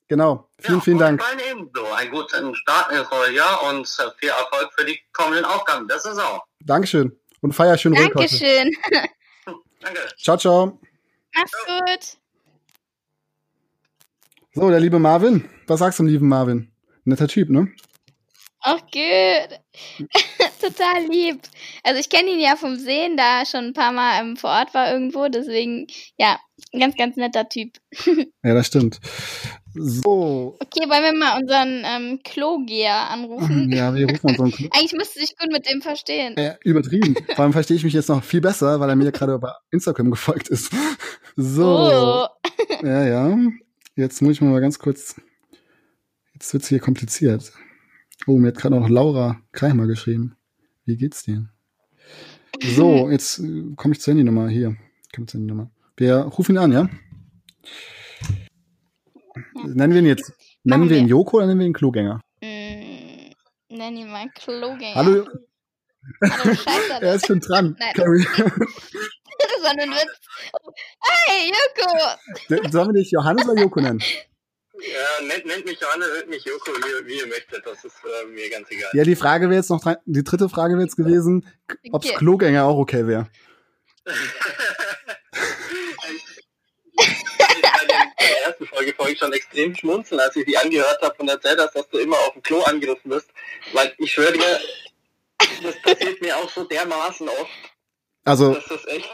Genau. 0.08 0.48
Vielen, 0.58 0.78
ja, 0.78 0.84
vielen 0.84 0.98
Dank. 0.98 1.22
ebenso. 1.50 1.84
Einen 1.92 2.10
guten 2.10 2.54
Start 2.56 2.90
ins 2.90 3.08
neue 3.10 3.32
Jahr 3.32 3.62
und 3.70 3.86
äh, 4.00 4.10
viel 4.18 4.30
Erfolg 4.30 4.72
für 4.76 4.84
die 4.84 4.98
kommenden 5.12 5.44
Aufgaben 5.44 5.86
der 5.86 6.00
Saison. 6.00 6.40
Dankeschön. 6.64 7.16
Und 7.40 7.52
feier 7.52 7.78
schön 7.78 7.96
ruhig 7.96 8.14
heute. 8.14 8.38
Dankeschön. 8.38 8.76
Danke. 9.80 10.00
Ciao, 10.18 10.36
ciao. 10.36 10.78
Mach's 11.34 11.52
gut. 11.66 12.18
So, 14.52 14.68
der 14.68 14.80
liebe 14.80 14.98
Marvin. 14.98 15.48
Was 15.66 15.78
sagst 15.78 15.98
du, 15.98 16.02
lieben 16.02 16.28
Marvin? 16.28 16.70
Netter 17.04 17.28
Typ, 17.28 17.48
ne? 17.48 17.72
Ach, 18.62 18.80
gut. 18.80 19.60
Total 20.60 21.06
lieb. 21.08 21.40
Also 21.82 21.98
ich 21.98 22.10
kenne 22.10 22.30
ihn 22.30 22.40
ja 22.40 22.56
vom 22.56 22.76
Sehen, 22.76 23.16
da 23.16 23.40
er 23.40 23.46
schon 23.46 23.66
ein 23.66 23.72
paar 23.72 23.92
Mal 23.92 24.20
ähm, 24.20 24.36
vor 24.36 24.50
Ort 24.50 24.74
war 24.74 24.92
irgendwo. 24.92 25.28
Deswegen, 25.28 25.86
ja, 26.18 26.38
ein 26.72 26.80
ganz, 26.80 26.96
ganz 26.96 27.16
netter 27.16 27.48
Typ. 27.48 27.78
Ja, 28.42 28.54
das 28.54 28.66
stimmt. 28.66 29.00
So. 29.74 30.56
Okay, 30.58 30.88
wollen 30.88 31.02
wir 31.02 31.18
mal 31.18 31.40
unseren 31.40 31.82
ähm, 31.84 32.20
Klogeher 32.24 33.10
anrufen? 33.10 33.70
Ja, 33.80 33.94
wir 33.94 34.08
rufen 34.08 34.30
unseren 34.30 34.50
Club. 34.50 34.70
Eigentlich 34.74 34.92
müsste 34.92 35.20
ich 35.20 35.36
gut 35.36 35.50
mit 35.52 35.68
dem 35.68 35.80
verstehen. 35.80 36.36
Äh, 36.36 36.56
übertrieben. 36.64 37.14
Vor 37.34 37.44
allem 37.44 37.52
verstehe 37.52 37.76
ich 37.76 37.84
mich 37.84 37.92
jetzt 37.92 38.08
noch 38.08 38.24
viel 38.24 38.40
besser, 38.40 38.80
weil 38.80 38.88
er 38.88 38.96
mir 38.96 39.12
gerade 39.12 39.38
bei 39.38 39.52
Instagram 39.70 40.10
gefolgt 40.10 40.48
ist. 40.48 40.72
So. 41.36 41.64
Oh. 41.64 42.26
Ja, 42.82 43.06
ja. 43.06 43.38
Jetzt 43.94 44.20
muss 44.20 44.32
ich 44.32 44.40
mal 44.40 44.60
ganz 44.60 44.78
kurz. 44.78 45.14
Jetzt 46.34 46.52
wird's 46.52 46.68
hier 46.68 46.80
kompliziert. 46.80 47.52
Oh, 48.26 48.36
mir 48.36 48.48
hat 48.48 48.58
gerade 48.58 48.74
noch 48.74 48.88
Laura 48.88 49.40
Kreimer 49.52 49.86
geschrieben. 49.86 50.36
Wie 50.84 50.96
geht's 50.96 51.22
dir? 51.22 51.48
So, 52.74 53.08
jetzt 53.08 53.38
äh, 53.38 53.62
komme 53.76 53.94
ich 53.94 54.00
zur 54.00 54.12
Handynummer. 54.12 54.48
Hier. 54.48 54.76
Komm 55.14 55.28
zur 55.28 55.38
Handynummer. 55.38 55.70
Wir 55.96 56.16
rufen 56.16 56.56
ihn 56.56 56.58
an, 56.58 56.72
ja? 56.72 56.90
Nennen 59.64 59.92
wir 59.92 60.00
ihn 60.00 60.06
jetzt. 60.06 60.32
Nennen 60.64 60.80
Machen 60.82 60.90
wir 60.90 60.98
ihn. 60.98 61.08
Joko 61.08 61.36
oder 61.38 61.46
nennen 61.46 61.60
wir 61.60 61.66
ihn 61.66 61.72
Klogänger? 61.72 62.20
Mm, 62.42 63.30
nenn 63.68 63.96
ihn 63.96 64.10
mal 64.10 64.28
Klogänger. 64.34 64.94
Hallo, 64.94 65.26
Hallo, 66.22 66.54
scheiße. 66.54 66.98
er 67.02 67.14
ist 67.14 67.26
schon 67.26 67.40
dran. 67.40 67.76
Nein. 67.78 67.94
Carrie. 67.94 68.26
Das 69.42 69.62
war 69.64 69.74
nur 69.74 69.84
ein 69.84 69.90
Witz. 69.92 70.20
Hey, 71.02 71.50
Joko! 71.50 72.70
Sollen 72.70 72.88
wir 72.92 73.00
dich 73.00 73.10
Johannes 73.10 73.48
oder 73.48 73.58
Joko 73.62 73.80
nennen? 73.80 74.00
Ja, 74.00 75.26
nennt, 75.26 75.46
nennt 75.46 75.64
mich 75.64 75.80
Johannes, 75.80 76.08
nennt 76.14 76.28
mich 76.28 76.44
Joko, 76.44 76.72
wie, 76.72 77.06
wie 77.06 77.18
ihr 77.20 77.26
möchtet. 77.26 77.64
Das 77.64 77.82
ist 77.82 77.96
äh, 78.04 78.26
mir 78.26 78.50
ganz 78.50 78.70
egal. 78.70 78.90
Ja, 78.92 79.02
die 79.02 79.16
Frage 79.16 79.46
wäre 79.48 79.56
jetzt 79.56 79.70
noch, 79.70 79.80
dran- 79.80 79.96
die 80.04 80.24
dritte 80.24 80.50
Frage 80.50 80.74
wäre 80.74 80.82
jetzt 80.82 80.96
gewesen, 80.96 81.46
ob's 81.90 82.06
Okay. 82.08 82.16
Klogänger 82.18 82.64
auch 82.66 82.76
okay 82.76 83.06
wäre. 83.06 83.28
bei 88.20 88.26
der 88.26 88.46
ersten 88.48 88.66
Folge 88.66 88.92
vorhin 88.94 89.16
schon 89.16 89.32
extrem 89.32 89.74
schmunzeln, 89.74 90.20
als 90.20 90.36
ich 90.36 90.44
die 90.44 90.56
angehört 90.56 90.98
habe 91.02 91.14
und 91.18 91.28
erzählt 91.28 91.58
hast, 91.58 91.74
dass 91.74 91.88
du 91.88 91.98
immer 91.98 92.16
auf 92.16 92.32
dem 92.34 92.42
Klo 92.42 92.60
angegriffen 92.62 93.10
wirst. 93.10 93.28
Weil 93.72 93.92
ich 93.98 94.12
schwöre 94.12 94.32
dir, 94.32 94.60
das 95.62 95.80
passiert 95.82 96.20
mir 96.20 96.36
auch 96.36 96.48
so 96.50 96.64
dermaßen 96.64 97.28
oft, 97.28 97.50
Also, 98.24 98.54
das 98.54 98.86
echt. 98.86 99.08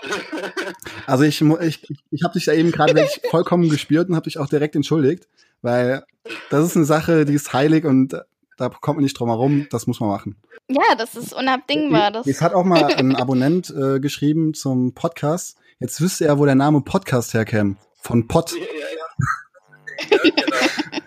also 1.07 1.25
ich, 1.25 1.41
ich, 1.41 1.83
ich 2.11 2.23
habe 2.25 2.35
dich 2.35 2.45
da 2.45 2.53
eben 2.53 2.73
gerade 2.73 2.95
wirklich 2.95 3.21
vollkommen 3.31 3.69
gespürt 3.69 4.09
und 4.09 4.17
habe 4.17 4.25
dich 4.25 4.39
auch 4.39 4.49
direkt 4.49 4.75
entschuldigt, 4.75 5.29
weil 5.63 6.05
das 6.51 6.67
ist 6.67 6.77
eine 6.77 6.85
Sache, 6.85 7.25
die 7.25 7.35
ist 7.35 7.53
heilig 7.53 7.85
und 7.85 8.21
da 8.57 8.69
kommt 8.71 8.97
man 8.97 9.05
nicht 9.05 9.19
drum 9.19 9.29
herum, 9.29 9.67
das 9.71 9.87
muss 9.87 10.01
man 10.01 10.09
machen. 10.09 10.37
Ja, 10.69 10.95
das 10.97 11.15
ist 11.15 11.33
unabdingbar. 11.33 12.11
Das 12.11 12.27
Es 12.27 12.41
hat 12.41 12.55
auch 12.55 12.65
mal 12.65 12.85
ein 12.85 13.15
Abonnent 13.15 13.71
äh, 13.71 14.01
geschrieben 14.01 14.55
zum 14.55 14.95
Podcast. 14.95 15.59
Jetzt 15.79 16.01
wüsste 16.01 16.25
er, 16.25 16.39
wo 16.39 16.47
der 16.47 16.55
Name 16.55 16.81
Podcast 16.81 17.35
herkäme. 17.35 17.77
Von 18.07 18.29
Pod. 18.29 18.53
ja, 18.53 18.61
ja. 18.61 18.89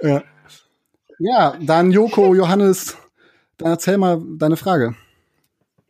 ja. 0.02 0.10
Ja. 0.10 0.24
ja, 1.20 1.58
dann 1.62 1.92
Joko, 1.92 2.36
Johannes, 2.36 2.98
dann 3.58 3.72
erzähl 3.72 3.98
mal 3.98 4.22
deine 4.38 4.58
Frage. 4.58 4.98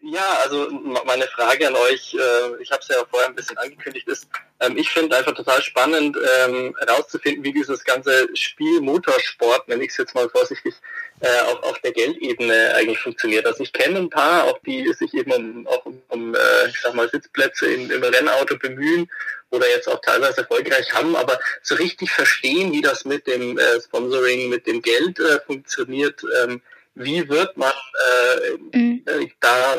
Ja, 0.02 0.38
also 0.44 0.70
meine 1.06 1.26
Frage 1.26 1.68
an 1.68 1.76
euch, 1.76 2.14
äh, 2.14 2.62
ich 2.62 2.72
habe 2.72 2.82
es 2.82 2.88
ja 2.90 3.04
vorher 3.10 3.30
ein 3.30 3.36
bisschen 3.36 3.58
angekündigt, 3.58 4.08
ist, 4.08 4.28
Ähm, 4.62 4.78
ich 4.78 4.90
finde 4.90 5.16
einfach 5.16 5.34
total 5.34 5.62
spannend 5.62 6.18
ähm, 6.18 6.76
herauszufinden, 6.80 7.44
wie 7.44 7.54
dieses 7.54 7.84
ganze 7.86 8.28
Spiel 8.36 8.82
Motorsport, 8.82 9.68
nenne 9.70 9.84
ich 9.86 9.92
es 9.92 9.98
jetzt 9.98 10.16
mal 10.16 10.30
vorsichtig, 10.30 10.74
äh, 11.22 11.42
auch 11.48 11.64
auf 11.64 11.80
der 11.80 11.94
Geldebene 11.94 12.74
eigentlich 12.76 13.00
funktioniert. 13.00 13.46
Also 13.46 13.64
ich 13.64 13.72
kenne 13.72 14.00
ein 14.00 14.10
paar, 14.10 14.46
auch 14.46 14.60
die 14.66 14.92
sich 14.94 15.14
eben 15.14 15.32
um, 15.32 15.68
auch 15.68 15.86
um, 16.10 16.36
äh, 16.36 16.68
ich 16.70 16.80
sag 16.82 16.94
mal, 16.94 17.10
Sitzplätze 17.10 17.68
in, 17.68 17.90
im 17.90 18.04
Rennauto 18.04 18.58
bemühen 18.58 19.10
oder 19.52 19.68
jetzt 19.70 19.88
auch 19.88 20.02
teilweise 20.02 20.42
erfolgreich 20.42 20.94
haben, 20.94 21.16
aber 21.16 21.40
so 21.62 21.76
richtig 21.76 22.12
verstehen, 22.12 22.72
wie 22.72 22.82
das 22.82 23.06
mit 23.06 23.28
dem 23.28 23.58
äh, 23.58 23.82
Sponsoring, 23.82 24.50
mit 24.50 24.68
dem 24.68 24.82
Geld 24.82 25.20
äh, 25.20 25.40
funktioniert, 25.46 26.22
ähm, 26.44 26.62
wie 26.96 27.28
wird 27.30 27.58
man 27.58 27.72
äh, 27.72 28.78
mhm. 28.78 29.04
äh, 29.06 29.28
da 29.40 29.78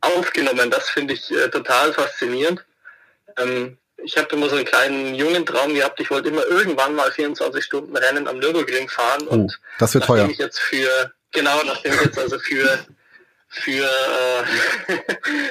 aufgenommen, 0.00 0.70
das 0.70 0.88
finde 0.88 1.14
ich 1.14 1.30
äh, 1.30 1.48
total 1.48 1.92
faszinierend. 1.92 2.64
Ähm, 3.36 3.78
ich 3.98 4.16
habe 4.16 4.28
immer 4.34 4.48
so 4.48 4.56
einen 4.56 4.64
kleinen 4.64 5.14
jungen 5.14 5.44
Traum 5.44 5.74
gehabt, 5.74 6.00
ich 6.00 6.10
wollte 6.10 6.28
immer 6.28 6.46
irgendwann 6.46 6.94
mal 6.94 7.10
24 7.10 7.64
Stunden 7.64 7.96
Rennen 7.96 8.28
am 8.28 8.38
Nürburgring 8.38 8.88
fahren 8.88 9.26
oh, 9.28 9.32
und 9.32 9.60
das 9.78 9.94
wird 9.94 10.04
teuer. 10.04 10.28
ich 10.28 10.38
jetzt 10.38 10.60
für, 10.60 11.12
genau, 11.32 11.60
nachdem 11.64 11.94
ich 11.94 12.02
jetzt 12.02 12.18
also 12.18 12.38
für 12.38 12.86
für 13.48 13.88
äh, 13.88 14.98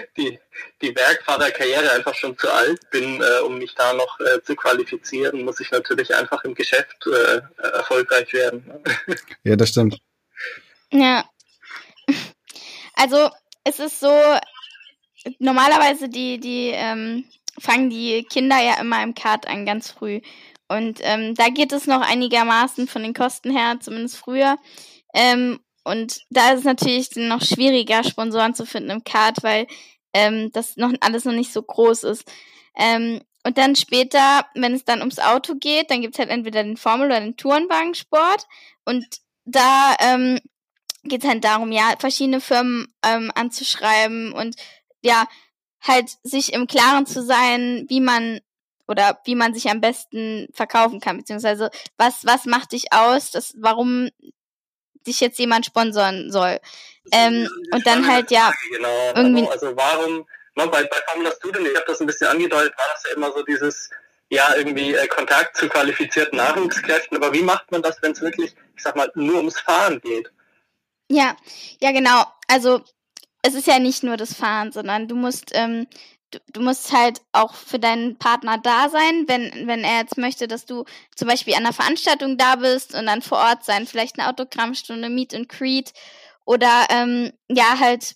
die, 0.18 0.40
die 0.82 0.92
Bergfahrerkarriere 0.92 1.92
einfach 1.92 2.14
schon 2.14 2.38
zu 2.38 2.52
alt 2.52 2.80
bin, 2.92 3.22
äh, 3.22 3.42
um 3.42 3.58
mich 3.58 3.74
da 3.76 3.94
noch 3.94 4.20
äh, 4.20 4.42
zu 4.44 4.56
qualifizieren, 4.56 5.44
muss 5.44 5.60
ich 5.60 5.72
natürlich 5.72 6.14
einfach 6.16 6.44
im 6.44 6.54
Geschäft 6.54 7.06
äh, 7.08 7.42
erfolgreich 7.62 8.32
werden. 8.34 8.72
ja, 9.44 9.56
das 9.56 9.70
stimmt. 9.70 10.00
Ja. 10.92 11.26
Also 13.00 13.30
es 13.64 13.78
ist 13.78 14.00
so, 14.00 14.12
normalerweise 15.38 16.10
die, 16.10 16.40
die 16.40 16.72
ähm, 16.74 17.26
fangen 17.60 17.92
die 17.92 18.24
Kinder 18.24 18.58
ja 18.60 18.82
immer 18.82 19.04
im 19.04 19.14
Kart 19.14 19.48
an, 19.48 19.68
ganz 19.68 19.92
früh. 19.92 20.20
Und 20.68 21.00
ähm, 21.04 21.36
da 21.36 21.50
geht 21.50 21.72
es 21.74 21.86
noch 21.86 22.02
einigermaßen 22.02 22.88
von 22.88 23.04
den 23.04 23.14
Kosten 23.14 23.56
her, 23.56 23.78
zumindest 23.80 24.18
früher. 24.18 24.58
Ähm, 25.14 25.60
und 25.88 26.22
da 26.30 26.52
ist 26.52 26.60
es 26.60 26.66
natürlich 26.66 27.16
noch 27.16 27.42
schwieriger, 27.42 28.04
Sponsoren 28.04 28.54
zu 28.54 28.66
finden 28.66 28.90
im 28.90 29.04
Kart, 29.04 29.38
weil 29.42 29.68
ähm, 30.14 30.52
das 30.52 30.76
noch 30.78 30.92
alles 31.00 31.26
noch 31.26 31.34
nicht 31.34 31.54
so 31.54 31.62
groß 31.62 32.04
ist. 32.04 32.30
Ähm, 32.76 33.22
und 33.46 33.58
dann 33.58 33.76
später, 33.76 34.46
wenn 34.56 34.74
es 34.74 34.84
dann 34.84 35.00
ums 35.00 35.20
Auto 35.20 35.56
geht, 35.56 35.90
dann 35.90 36.02
gibt 36.02 36.16
es 36.16 36.20
halt 36.20 36.30
entweder 36.30 36.64
den 36.64 36.76
Formel- 36.76 37.08
oder 37.08 37.22
den 37.22 37.38
Tourenwagensport. 37.38 38.46
Und 38.84 39.06
da 39.46 39.96
ähm, 40.00 40.40
geht 41.04 41.24
es 41.24 41.30
halt 41.30 41.46
darum, 41.46 41.72
ja, 41.72 41.94
verschiedene 41.98 42.42
Firmen 42.42 42.94
ähm, 43.04 43.32
anzuschreiben 43.36 44.34
und 44.34 44.56
ja, 45.02 45.26
halt 45.82 46.10
sich 46.24 46.52
im 46.52 46.68
Klaren 46.68 47.06
zu 47.06 47.24
sein, 47.24 47.86
wie 47.88 48.02
man 48.02 48.42
oder 48.88 49.20
wie 49.26 49.36
man 49.36 49.54
sich 49.54 49.70
am 49.70 49.82
besten 49.82 50.48
verkaufen 50.54 51.00
kann, 51.00 51.18
beziehungsweise 51.18 51.70
was, 51.98 52.26
was 52.26 52.46
macht 52.46 52.72
dich 52.72 52.94
aus, 52.94 53.32
das, 53.32 53.54
warum 53.58 54.10
dich 55.08 55.20
jetzt 55.20 55.40
jemand 55.40 55.66
sponsern 55.66 56.32
soll. 56.32 56.60
Ähm, 57.12 57.50
und 57.72 57.88
dann 57.88 58.06
halt 58.06 58.32
ja 58.32 58.52
genau. 58.72 59.14
irgendwie. 59.16 59.48
Also, 59.48 59.68
also 59.68 59.78
warum, 59.78 60.28
ne, 60.56 60.68
bei, 60.68 60.84
bei 60.84 60.98
Formula 61.10 61.32
Student, 61.32 61.68
ich 61.68 61.76
habe 61.76 61.86
das 61.88 62.02
ein 62.02 62.08
bisschen 62.08 62.28
angedeutet, 62.28 62.74
war 62.78 62.86
das 62.94 63.04
ja 63.04 63.16
immer 63.16 63.32
so 63.32 63.44
dieses, 63.44 63.90
ja, 64.30 64.56
irgendwie 64.56 64.94
äh, 64.94 65.08
Kontakt 65.08 65.58
zu 65.58 65.70
qualifizierten 65.70 66.38
Nachwuchskräften, 66.38 67.18
aber 67.18 67.34
wie 67.34 67.44
macht 67.44 67.72
man 67.72 67.82
das, 67.82 67.98
wenn 68.02 68.12
es 68.12 68.22
wirklich, 68.22 68.56
ich 68.76 68.84
sag 68.84 68.96
mal, 68.96 69.10
nur 69.16 69.38
ums 69.38 69.60
Fahren 69.60 70.02
geht? 70.02 70.30
Ja, 71.10 71.38
ja, 71.82 71.92
genau. 71.92 72.26
Also 72.48 72.82
es 73.42 73.54
ist 73.54 73.68
ja 73.68 73.80
nicht 73.80 74.04
nur 74.04 74.18
das 74.18 74.34
Fahren, 74.34 74.72
sondern 74.72 75.08
du 75.08 75.16
musst 75.16 75.52
ähm, 75.54 75.88
du, 76.38 76.52
du 76.54 76.62
musst 76.62 76.92
halt 76.92 77.22
auch 77.32 77.54
für 77.54 77.80
deinen 77.80 78.18
Partner 78.18 78.58
da 78.58 78.90
sein, 78.90 79.26
wenn, 79.28 79.68
wenn 79.68 79.84
er 79.84 80.00
jetzt 80.00 80.18
möchte, 80.18 80.48
dass 80.48 80.66
du 80.66 80.86
zum 81.16 81.28
Beispiel 81.28 81.54
an 81.54 81.66
einer 81.66 81.74
Veranstaltung 81.74 82.38
da 82.38 82.56
bist 82.56 82.96
und 82.96 83.06
dann 83.06 83.22
vor 83.22 83.40
Ort 83.40 83.64
sein, 83.66 83.88
vielleicht 83.88 84.20
eine 84.20 84.30
Autogrammstunde, 84.30 85.10
Meet 85.10 85.34
and 85.34 85.50
Greet 85.50 85.94
oder 86.46 86.88
ähm, 86.90 87.32
ja, 87.50 87.80
halt 87.80 88.16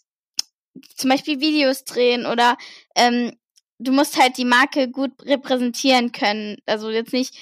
zum 0.95 1.09
Beispiel 1.09 1.41
Videos 1.41 1.83
drehen 1.83 2.25
oder 2.25 2.57
ähm, 2.95 3.33
du 3.79 3.91
musst 3.91 4.19
halt 4.19 4.37
die 4.37 4.45
Marke 4.45 4.89
gut 4.89 5.11
repräsentieren 5.23 6.11
können. 6.11 6.57
Also 6.65 6.89
jetzt 6.89 7.13
nicht 7.13 7.35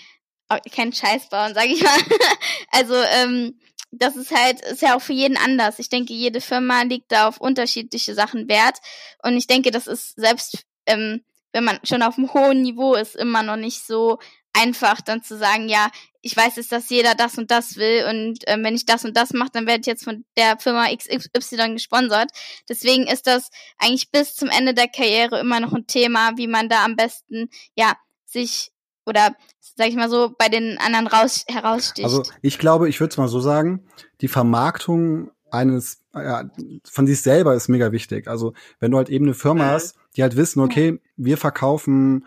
oh, 0.50 0.58
kein 0.72 0.94
Scheiß 0.94 1.30
bauen, 1.30 1.54
sag 1.54 1.68
ich 1.68 1.84
mal. 1.84 2.00
also 2.72 2.96
ähm, 2.96 3.60
das 3.92 4.15
ist 4.15 4.32
halt, 4.32 4.62
ist 4.62 4.82
ja 4.82 4.96
auch 4.96 5.02
für 5.02 5.13
jeden 5.13 5.38
anders. 5.38 5.80
Ich 5.80 5.89
denke, 5.89 6.13
jede 6.13 6.42
Firma 6.42 6.84
liegt 6.84 7.12
da 7.12 7.28
auf 7.28 7.39
unterschiedliche 7.42 8.13
Sachen 8.13 8.48
Wert. 8.48 8.78
Und 9.24 9.36
ich 9.36 9.48
denke, 9.48 9.72
das 9.72 9.88
ist 9.88 10.15
selbst, 10.15 10.65
ähm, 10.89 11.21
wenn 11.54 11.63
man 11.63 11.80
schon 11.84 12.04
auf 12.04 12.17
einem 12.17 12.34
hohen 12.34 12.62
Niveau 12.62 12.93
ist, 12.93 13.15
immer 13.15 13.43
noch 13.43 13.56
nicht 13.56 13.86
so 13.86 14.19
einfach 14.54 15.02
dann 15.02 15.23
zu 15.23 15.38
sagen, 15.38 15.69
ja, 15.69 15.89
ich 16.21 16.36
weiß 16.36 16.58
jetzt, 16.58 16.71
dass 16.71 16.89
jeder 16.89 17.15
das 17.15 17.38
und 17.38 17.49
das 17.49 17.78
will 17.78 18.06
und 18.10 18.39
ähm, 18.47 18.63
wenn 18.63 18.75
ich 18.75 18.86
das 18.86 19.06
und 19.06 19.15
das 19.15 19.32
mache, 19.32 19.52
dann 19.54 19.67
werde 19.67 19.82
ich 19.82 19.88
jetzt 19.88 20.04
von 20.04 20.25
der 20.38 20.58
Firma 20.58 20.88
XY 20.93 21.73
gesponsert. 21.73 22.32
Deswegen 22.67 23.08
ist 23.08 23.25
das 23.25 23.49
eigentlich 23.78 24.12
bis 24.12 24.36
zum 24.36 24.49
Ende 24.49 24.73
der 24.73 24.88
Karriere 24.88 25.39
immer 25.39 25.60
noch 25.60 25.73
ein 25.73 25.88
Thema, 25.88 26.32
wie 26.36 26.47
man 26.47 26.67
da 26.67 26.84
am 26.84 26.95
besten, 26.95 27.49
ja, 27.75 27.95
sich 28.25 28.71
oder 29.06 29.36
sag 29.60 29.88
ich 29.88 29.95
mal 29.95 30.10
so, 30.10 30.36
bei 30.38 30.49
den 30.49 30.78
anderen 30.78 31.08
raus, 31.08 31.45
heraussticht. 31.47 32.06
Also 32.06 32.23
ich 32.41 32.60
glaube, 32.60 32.89
ich 32.89 32.99
würde 32.99 33.12
es 33.12 33.17
mal 33.17 33.30
so 33.30 33.39
sagen, 33.39 33.88
die 34.19 34.28
Vermarktung 34.28 35.32
eines, 35.52 36.04
ja, 36.13 36.49
von 36.84 37.08
sich 37.08 37.21
selber 37.21 37.56
ist 37.56 37.69
mega 37.69 37.91
wichtig. 37.91 38.28
Also 38.28 38.54
wenn 38.80 38.91
du 38.91 38.97
halt 38.97 39.10
eben 39.10 39.25
eine 39.25 39.34
Firma 39.34 39.65
mhm. 39.65 39.69
hast, 39.69 39.95
die 40.15 40.24
halt 40.24 40.36
wissen, 40.36 40.60
okay, 40.62 41.00
wir 41.17 41.38
verkaufen 41.38 42.26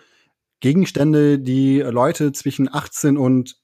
Gegenstände, 0.60 1.38
die 1.38 1.80
Leute 1.80 2.32
zwischen 2.32 2.72
18 2.72 3.16
und 3.16 3.56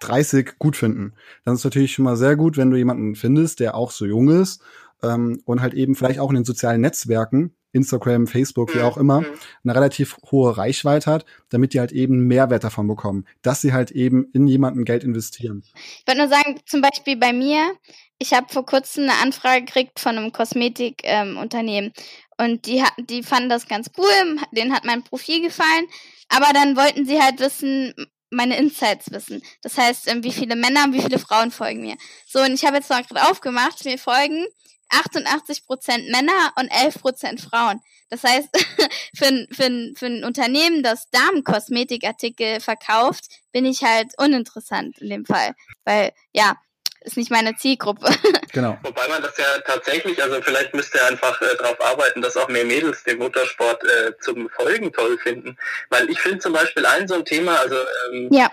30 0.00 0.58
gut 0.58 0.76
finden. 0.76 1.14
Dann 1.44 1.54
ist 1.54 1.60
es 1.60 1.64
natürlich 1.64 1.92
schon 1.92 2.04
mal 2.04 2.16
sehr 2.16 2.36
gut, 2.36 2.56
wenn 2.56 2.70
du 2.70 2.76
jemanden 2.76 3.14
findest, 3.14 3.60
der 3.60 3.74
auch 3.74 3.90
so 3.90 4.06
jung 4.06 4.28
ist 4.28 4.62
ähm, 5.02 5.40
und 5.44 5.60
halt 5.60 5.74
eben 5.74 5.94
vielleicht 5.94 6.18
auch 6.18 6.30
in 6.30 6.36
den 6.36 6.44
sozialen 6.44 6.80
Netzwerken 6.80 7.54
Instagram, 7.72 8.26
Facebook, 8.26 8.74
wie 8.74 8.78
mhm, 8.78 8.84
auch 8.84 8.96
immer, 8.96 9.20
mhm. 9.20 9.26
eine 9.64 9.74
relativ 9.74 10.16
hohe 10.30 10.56
Reichweite 10.56 11.10
hat, 11.10 11.24
damit 11.50 11.72
die 11.72 11.80
halt 11.80 11.92
eben 11.92 12.26
Mehrwert 12.26 12.64
davon 12.64 12.88
bekommen, 12.88 13.26
dass 13.42 13.60
sie 13.60 13.72
halt 13.72 13.92
eben 13.92 14.24
in 14.32 14.46
jemanden 14.46 14.84
Geld 14.84 15.04
investieren. 15.04 15.62
Ich 15.74 16.04
wollte 16.06 16.20
nur 16.20 16.28
sagen, 16.28 16.60
zum 16.66 16.80
Beispiel 16.80 17.16
bei 17.16 17.32
mir, 17.32 17.72
ich 18.18 18.32
habe 18.32 18.52
vor 18.52 18.66
kurzem 18.66 19.04
eine 19.04 19.22
Anfrage 19.22 19.64
gekriegt 19.64 20.00
von 20.00 20.16
einem 20.16 20.32
Kosmetikunternehmen 20.32 21.90
ähm, 21.90 22.04
und 22.40 22.64
die, 22.66 22.82
die 22.98 23.22
fanden 23.22 23.50
das 23.50 23.68
ganz 23.68 23.90
cool, 23.98 24.38
denen 24.52 24.74
hat 24.74 24.84
mein 24.84 25.04
Profil 25.04 25.42
gefallen, 25.42 25.86
aber 26.28 26.52
dann 26.54 26.76
wollten 26.76 27.04
sie 27.04 27.20
halt 27.20 27.38
wissen, 27.38 27.94
meine 28.30 28.56
Insights 28.56 29.10
wissen. 29.10 29.42
Das 29.62 29.76
heißt, 29.76 30.10
ähm, 30.10 30.24
wie 30.24 30.32
viele 30.32 30.56
Männer 30.56 30.84
und 30.84 30.94
wie 30.94 31.02
viele 31.02 31.18
Frauen 31.18 31.50
folgen 31.50 31.82
mir. 31.82 31.96
So, 32.26 32.40
und 32.40 32.54
ich 32.54 32.64
habe 32.64 32.76
jetzt 32.76 32.88
mal 32.88 33.02
gerade 33.02 33.28
aufgemacht, 33.28 33.84
mir 33.84 33.98
folgen 33.98 34.46
88% 34.90 36.10
Männer 36.10 36.52
und 36.56 36.72
11% 36.72 37.40
Frauen. 37.40 37.80
Das 38.08 38.24
heißt, 38.24 38.48
für, 39.16 39.26
ein, 39.26 39.46
für, 39.52 39.64
ein, 39.64 39.94
für 39.96 40.06
ein 40.06 40.24
Unternehmen, 40.24 40.82
das 40.82 41.10
Damenkosmetikartikel 41.10 42.60
verkauft, 42.60 43.26
bin 43.52 43.66
ich 43.66 43.82
halt 43.82 44.12
uninteressant 44.18 44.98
in 44.98 45.10
dem 45.10 45.26
Fall. 45.26 45.54
Weil, 45.84 46.12
ja, 46.32 46.56
ist 47.00 47.16
nicht 47.16 47.30
meine 47.30 47.56
Zielgruppe. 47.56 48.06
Genau. 48.52 48.76
Wobei 48.82 49.06
man 49.06 49.22
das 49.22 49.36
ja 49.38 49.44
tatsächlich, 49.64 50.20
also 50.20 50.42
vielleicht 50.42 50.74
müsste 50.74 50.98
er 50.98 51.06
einfach 51.06 51.40
äh, 51.40 51.56
darauf 51.56 51.80
arbeiten, 51.80 52.20
dass 52.20 52.36
auch 52.36 52.48
mehr 52.48 52.64
Mädels 52.64 53.04
den 53.04 53.18
Motorsport 53.18 53.84
äh, 53.84 54.12
zum 54.18 54.50
Folgen 54.50 54.92
toll 54.92 55.16
finden. 55.18 55.56
Weil 55.88 56.10
ich 56.10 56.20
finde 56.20 56.40
zum 56.40 56.52
Beispiel 56.52 56.84
ein 56.84 57.06
so 57.06 57.14
ein 57.14 57.24
Thema, 57.24 57.60
also 57.60 57.76
ähm, 58.10 58.28
ja 58.32 58.50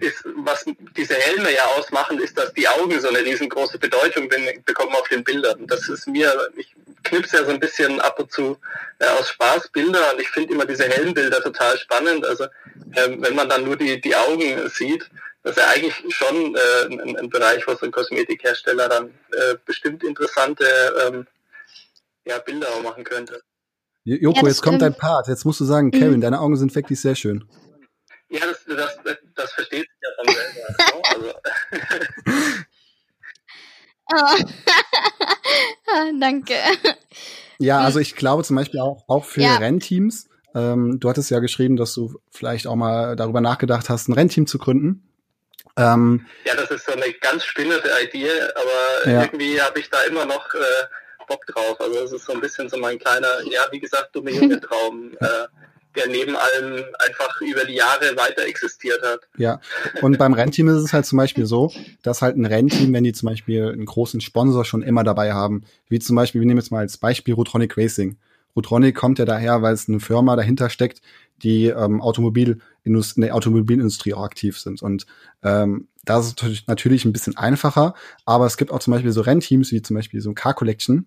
ist, 0.00 0.24
was 0.36 0.64
diese 0.96 1.14
Helme 1.14 1.54
ja 1.54 1.64
ausmachen, 1.76 2.18
ist, 2.18 2.36
dass 2.36 2.52
die 2.52 2.68
Augen 2.68 3.00
so 3.00 3.08
eine 3.08 3.24
riesengroße 3.24 3.78
Bedeutung 3.78 4.28
bekommen 4.64 4.94
auf 4.94 5.08
den 5.08 5.24
Bildern. 5.24 5.66
Das 5.66 5.88
ist 5.88 6.06
mir, 6.06 6.50
ich 6.56 6.74
knipse 7.04 7.38
ja 7.38 7.44
so 7.44 7.50
ein 7.50 7.60
bisschen 7.60 8.00
ab 8.00 8.18
und 8.18 8.30
zu 8.30 8.58
äh, 8.98 9.06
aus 9.06 9.30
Spaß 9.30 9.68
Bilder 9.68 10.12
und 10.12 10.20
ich 10.20 10.28
finde 10.28 10.52
immer 10.52 10.66
diese 10.66 10.84
Helmbilder 10.84 11.42
total 11.42 11.78
spannend. 11.78 12.26
Also 12.26 12.44
ähm, 12.96 13.22
wenn 13.22 13.34
man 13.34 13.48
dann 13.48 13.64
nur 13.64 13.76
die, 13.76 14.00
die 14.00 14.14
Augen 14.14 14.68
sieht, 14.68 15.08
das 15.46 15.56
ist 15.56 15.62
ja 15.62 15.70
eigentlich 15.70 15.94
schon 16.12 16.56
äh, 16.56 16.86
ein, 16.86 17.16
ein, 17.16 17.30
Bereich, 17.30 17.64
wo 17.68 17.74
so 17.74 17.86
ein 17.86 17.92
Kosmetikhersteller 17.92 18.88
dann 18.88 19.10
äh, 19.30 19.54
bestimmt 19.64 20.02
interessante 20.02 20.64
ähm, 21.06 21.24
ja, 22.24 22.38
Bilder 22.38 22.66
auch 22.70 22.82
machen 22.82 23.04
könnte. 23.04 23.40
Joko, 24.02 24.40
ja, 24.40 24.48
jetzt 24.48 24.62
kommt 24.62 24.82
dein 24.82 24.96
Part. 24.96 25.28
Jetzt 25.28 25.44
musst 25.44 25.60
du 25.60 25.64
sagen, 25.64 25.92
Kevin, 25.92 26.16
mhm. 26.16 26.20
deine 26.22 26.40
Augen 26.40 26.56
sind 26.56 26.74
wirklich 26.74 27.00
sehr 27.00 27.14
schön. 27.14 27.44
Ja, 28.28 28.40
das, 28.44 28.64
das, 28.64 29.18
das 29.36 29.52
versteht 29.52 29.86
sich 29.88 30.00
ja 30.02 30.08
von 30.16 30.34
selber. 31.14 31.40
also. 34.12 34.42
oh. 34.42 36.12
Danke. 36.20 36.54
Ja, 37.58 37.82
also 37.82 38.00
ich 38.00 38.16
glaube 38.16 38.42
zum 38.42 38.56
Beispiel 38.56 38.80
auch, 38.80 39.04
auch 39.06 39.24
für 39.24 39.42
ja. 39.42 39.58
Rennteams. 39.58 40.28
Ähm, 40.56 40.98
du 40.98 41.08
hattest 41.08 41.30
ja 41.30 41.38
geschrieben, 41.38 41.76
dass 41.76 41.94
du 41.94 42.18
vielleicht 42.32 42.66
auch 42.66 42.74
mal 42.74 43.14
darüber 43.14 43.40
nachgedacht 43.40 43.88
hast, 43.88 44.08
ein 44.08 44.12
Rennteam 44.12 44.48
zu 44.48 44.58
gründen. 44.58 45.06
Ähm, 45.76 46.26
ja, 46.44 46.54
das 46.54 46.70
ist 46.70 46.86
so 46.86 46.92
eine 46.92 47.12
ganz 47.20 47.44
spinnende 47.44 47.90
Idee, 48.02 48.30
aber 48.54 49.10
ja. 49.10 49.22
irgendwie 49.22 49.60
habe 49.60 49.78
ich 49.78 49.90
da 49.90 50.02
immer 50.02 50.24
noch 50.24 50.54
äh, 50.54 51.24
Bock 51.26 51.44
drauf. 51.46 51.80
Also 51.80 52.04
es 52.04 52.12
ist 52.12 52.26
so 52.26 52.32
ein 52.32 52.40
bisschen 52.40 52.68
so 52.68 52.78
mein 52.78 52.98
kleiner, 52.98 53.28
ja, 53.50 53.62
wie 53.70 53.80
gesagt, 53.80 54.14
dumme 54.14 54.30
junge 54.30 54.60
Traum. 54.60 55.12
äh, 55.20 55.46
der 55.96 56.08
neben 56.08 56.36
allem 56.36 56.84
einfach 56.98 57.40
über 57.40 57.64
die 57.64 57.74
Jahre 57.74 58.16
weiter 58.16 58.44
existiert 58.46 59.02
hat. 59.02 59.20
Ja, 59.36 59.60
und 60.02 60.18
beim 60.18 60.34
Rennteam 60.34 60.68
ist 60.68 60.82
es 60.82 60.92
halt 60.92 61.06
zum 61.06 61.16
Beispiel 61.16 61.46
so, 61.46 61.72
dass 62.02 62.22
halt 62.22 62.36
ein 62.36 62.46
Rennteam, 62.46 62.92
wenn 62.92 63.04
die 63.04 63.12
zum 63.12 63.28
Beispiel 63.28 63.72
einen 63.72 63.86
großen 63.86 64.20
Sponsor 64.20 64.64
schon 64.64 64.82
immer 64.82 65.04
dabei 65.04 65.32
haben, 65.32 65.64
wie 65.88 65.98
zum 65.98 66.16
Beispiel, 66.16 66.40
wir 66.40 66.46
nehmen 66.46 66.60
jetzt 66.60 66.70
mal 66.70 66.80
als 66.80 66.98
Beispiel 66.98 67.34
Rotronic 67.34 67.76
Racing. 67.76 68.18
Rotronic 68.56 68.94
kommt 68.96 69.18
ja 69.18 69.24
daher, 69.24 69.62
weil 69.62 69.74
es 69.74 69.88
eine 69.88 70.00
Firma 70.00 70.34
dahinter 70.34 70.70
steckt, 70.70 71.02
die 71.42 71.66
ähm, 71.66 72.00
Automobil 72.00 72.60
in 72.82 73.02
der 73.16 73.34
Automobilindustrie 73.34 74.14
auch 74.14 74.24
aktiv 74.24 74.58
sind. 74.58 74.82
Und 74.82 75.06
ähm, 75.42 75.88
da 76.04 76.20
ist 76.20 76.42
natürlich 76.66 77.04
ein 77.04 77.12
bisschen 77.12 77.36
einfacher, 77.36 77.94
aber 78.24 78.46
es 78.46 78.56
gibt 78.56 78.70
auch 78.70 78.78
zum 78.78 78.92
Beispiel 78.92 79.12
so 79.12 79.20
Rennteams 79.20 79.72
wie 79.72 79.82
zum 79.82 79.96
Beispiel 79.96 80.20
so 80.20 80.32
Car 80.32 80.54
Collection, 80.54 81.06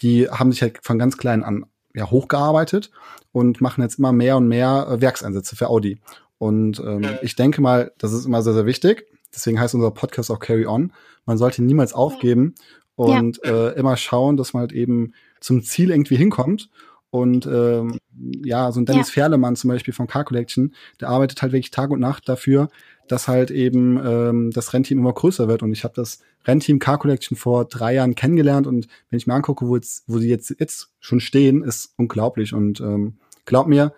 die 0.00 0.28
haben 0.28 0.52
sich 0.52 0.62
halt 0.62 0.78
von 0.82 0.98
ganz 0.98 1.16
klein 1.16 1.42
an 1.44 1.66
ja, 1.94 2.10
hochgearbeitet 2.10 2.90
und 3.32 3.60
machen 3.60 3.82
jetzt 3.82 3.98
immer 3.98 4.12
mehr 4.12 4.36
und 4.36 4.48
mehr 4.48 4.86
äh, 4.90 5.00
Werkseinsätze 5.00 5.56
für 5.56 5.68
Audi. 5.68 6.00
Und 6.38 6.80
ähm, 6.80 7.06
ich 7.22 7.36
denke 7.36 7.60
mal, 7.60 7.92
das 7.98 8.12
ist 8.12 8.24
immer 8.24 8.42
sehr, 8.42 8.54
sehr 8.54 8.66
wichtig. 8.66 9.06
Deswegen 9.34 9.60
heißt 9.60 9.74
unser 9.74 9.90
Podcast 9.90 10.30
auch 10.30 10.40
Carry 10.40 10.66
On. 10.66 10.92
Man 11.26 11.38
sollte 11.38 11.62
niemals 11.62 11.92
aufgeben 11.92 12.54
und 12.96 13.40
ja. 13.44 13.68
äh, 13.68 13.78
immer 13.78 13.96
schauen, 13.96 14.36
dass 14.36 14.52
man 14.52 14.62
halt 14.62 14.72
eben 14.72 15.12
zum 15.40 15.62
Ziel 15.62 15.90
irgendwie 15.90 16.16
hinkommt. 16.16 16.70
Und 17.10 17.46
ähm, 17.46 17.98
ja, 18.44 18.70
so 18.70 18.80
ein 18.80 18.86
Dennis 18.86 19.08
ja. 19.08 19.14
Ferlemann 19.14 19.56
zum 19.56 19.68
Beispiel 19.68 19.92
von 19.92 20.06
Car 20.06 20.24
Collection, 20.24 20.74
der 21.00 21.08
arbeitet 21.08 21.42
halt 21.42 21.52
wirklich 21.52 21.72
Tag 21.72 21.90
und 21.90 22.00
Nacht 22.00 22.28
dafür, 22.28 22.68
dass 23.08 23.26
halt 23.26 23.50
eben 23.50 23.98
ähm, 24.04 24.50
das 24.52 24.72
Rennteam 24.72 24.98
immer 24.98 25.12
größer 25.12 25.48
wird. 25.48 25.62
Und 25.64 25.72
ich 25.72 25.82
habe 25.82 25.94
das 25.94 26.20
Rennteam 26.46 26.78
Car 26.78 26.98
Collection 26.98 27.36
vor 27.36 27.64
drei 27.64 27.94
Jahren 27.94 28.14
kennengelernt 28.14 28.66
und 28.68 28.86
wenn 29.10 29.16
ich 29.16 29.26
mir 29.26 29.34
angucke, 29.34 29.66
wo, 29.66 29.74
jetzt, 29.74 30.04
wo 30.06 30.18
sie 30.18 30.28
jetzt, 30.28 30.54
jetzt 30.58 30.92
schon 31.00 31.18
stehen, 31.18 31.64
ist 31.64 31.94
unglaublich. 31.96 32.54
Und 32.54 32.80
ähm, 32.80 33.18
glaub 33.44 33.66
mir, 33.66 33.92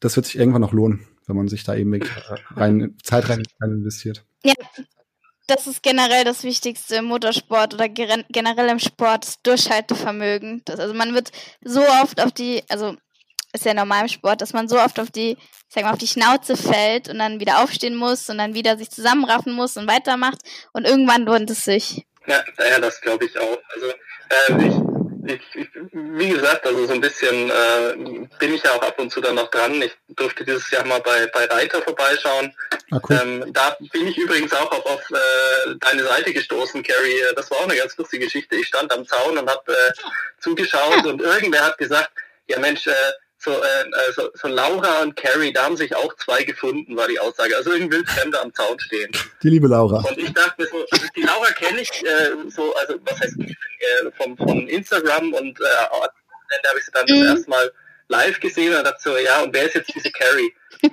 das 0.00 0.16
wird 0.16 0.26
sich 0.26 0.38
irgendwann 0.38 0.62
noch 0.62 0.72
lohnen, 0.72 1.06
wenn 1.26 1.36
man 1.36 1.46
sich 1.46 1.62
da 1.62 1.76
eben 1.76 1.94
rein, 2.56 2.96
Zeit 3.02 3.28
rein, 3.28 3.44
investiert. 3.62 4.24
Ja, 4.42 4.54
das 5.46 5.66
ist 5.66 5.82
generell 5.82 6.24
das 6.24 6.42
Wichtigste 6.42 6.96
im 6.96 7.06
Motorsport 7.06 7.74
oder 7.74 7.88
generell 7.88 8.68
im 8.68 8.78
Sport, 8.78 9.24
das 9.24 9.42
Durchhaltevermögen. 9.42 10.62
Das, 10.64 10.80
also 10.80 10.94
man 10.94 11.14
wird 11.14 11.30
so 11.62 11.82
oft 12.02 12.20
auf 12.20 12.32
die, 12.32 12.64
also 12.68 12.96
ist 13.52 13.64
ja 13.64 13.74
normal 13.74 14.02
im 14.02 14.08
Sport, 14.08 14.40
dass 14.40 14.52
man 14.52 14.68
so 14.68 14.78
oft 14.78 15.00
auf 15.00 15.10
die, 15.10 15.36
sag 15.68 15.84
mal, 15.84 15.92
auf 15.92 15.98
die 15.98 16.06
Schnauze 16.06 16.56
fällt 16.56 17.08
und 17.08 17.18
dann 17.18 17.40
wieder 17.40 17.62
aufstehen 17.62 17.94
muss 17.94 18.28
und 18.28 18.38
dann 18.38 18.54
wieder 18.54 18.76
sich 18.76 18.90
zusammenraffen 18.90 19.52
muss 19.52 19.76
und 19.76 19.88
weitermacht 19.88 20.38
und 20.72 20.84
irgendwann 20.84 21.22
lohnt 21.22 21.50
es 21.50 21.64
sich. 21.64 22.04
Ja, 22.26 22.42
ja 22.58 22.80
das 22.80 23.00
glaube 23.00 23.24
ich 23.24 23.38
auch. 23.38 23.58
Also 23.72 23.86
äh, 23.86 24.68
ich 24.68 24.95
ich, 25.28 25.68
wie 25.92 26.28
gesagt, 26.28 26.66
also 26.66 26.86
so 26.86 26.92
ein 26.92 27.00
bisschen 27.00 27.50
äh, 27.50 28.26
bin 28.38 28.54
ich 28.54 28.62
ja 28.62 28.72
auch 28.72 28.82
ab 28.82 28.98
und 28.98 29.10
zu 29.10 29.20
dann 29.20 29.34
noch 29.34 29.50
dran. 29.50 29.80
Ich 29.82 29.92
durfte 30.08 30.44
dieses 30.44 30.70
Jahr 30.70 30.84
mal 30.86 31.00
bei, 31.00 31.26
bei 31.26 31.44
Reiter 31.46 31.82
vorbeischauen. 31.82 32.54
Ah, 32.90 33.00
cool. 33.08 33.20
ähm, 33.22 33.52
da 33.52 33.76
bin 33.92 34.06
ich 34.08 34.16
übrigens 34.16 34.52
auch 34.52 34.70
auf, 34.72 34.86
auf 34.86 35.10
äh, 35.10 35.74
deine 35.80 36.04
Seite 36.04 36.32
gestoßen, 36.32 36.82
Carrie. 36.82 37.22
Das 37.34 37.50
war 37.50 37.58
auch 37.58 37.68
eine 37.68 37.76
ganz 37.76 37.96
lustige 37.96 38.24
Geschichte. 38.24 38.56
Ich 38.56 38.68
stand 38.68 38.92
am 38.92 39.06
Zaun 39.06 39.38
und 39.38 39.50
habe 39.50 39.72
äh, 39.72 39.92
zugeschaut 40.40 41.04
und 41.06 41.20
irgendwer 41.20 41.64
hat 41.64 41.78
gesagt, 41.78 42.10
ja 42.46 42.58
Mensch, 42.58 42.86
äh, 42.86 42.92
so, 43.46 43.52
äh, 43.52 44.12
so, 44.14 44.28
so 44.34 44.48
Laura 44.48 45.02
und 45.02 45.14
Carrie, 45.14 45.52
da 45.52 45.64
haben 45.64 45.76
sich 45.76 45.94
auch 45.94 46.12
zwei 46.16 46.42
gefunden, 46.42 46.96
war 46.96 47.06
die 47.06 47.20
Aussage. 47.20 47.56
Also 47.56 47.70
irgendein 47.70 48.00
Wildfremder 48.00 48.42
am 48.42 48.52
Zaun 48.52 48.78
stehen. 48.80 49.12
Die 49.40 49.50
liebe 49.50 49.68
Laura. 49.68 49.98
Und 50.00 50.18
ich 50.18 50.32
dachte 50.32 50.62
mir 50.62 50.68
so, 50.68 50.84
also 50.90 51.06
die 51.14 51.22
Laura 51.22 51.46
kenne 51.52 51.80
ich 51.80 51.90
äh, 52.04 52.50
so, 52.50 52.74
also 52.74 52.94
was 53.04 53.20
heißt 53.20 53.38
äh, 53.38 54.10
vom, 54.16 54.36
vom 54.36 54.66
Instagram 54.66 55.32
und 55.32 55.60
äh, 55.60 55.64
da 55.64 56.68
habe 56.68 56.78
ich 56.78 56.84
sie 56.84 56.90
dann 56.92 57.04
mhm. 57.08 57.20
das 57.20 57.36
erste 57.36 57.50
Mal 57.50 57.72
live 58.08 58.40
gesehen 58.40 58.76
und 58.76 58.84
dachte 58.84 59.00
so, 59.00 59.16
ja, 59.16 59.42
und 59.42 59.54
wer 59.54 59.64
ist 59.64 59.74
jetzt 59.74 59.94
diese 59.94 60.10
Carrie? 60.10 60.52
so 60.82 60.88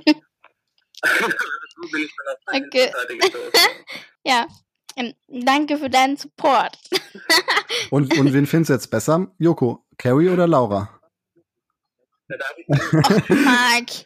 bin 1.91 2.03
ich 2.03 2.11
dann 2.15 2.35
auf 2.35 2.39
meine 2.45 2.67
okay. 2.67 2.91
Seite 2.93 3.17
gestoßen. 3.17 3.69
ja. 4.25 4.47
Ähm, 4.95 5.13
danke 5.27 5.79
für 5.79 5.89
deinen 5.89 6.17
Support. 6.17 6.77
und, 7.89 8.15
und 8.15 8.31
wen 8.31 8.45
findest 8.45 8.69
du 8.69 8.73
jetzt 8.73 8.91
besser? 8.91 9.31
Joko, 9.39 9.83
Carrie 9.97 10.29
oder 10.29 10.45
Laura? 10.45 10.99
Oh, 12.29 13.25
Marc. 13.29 14.05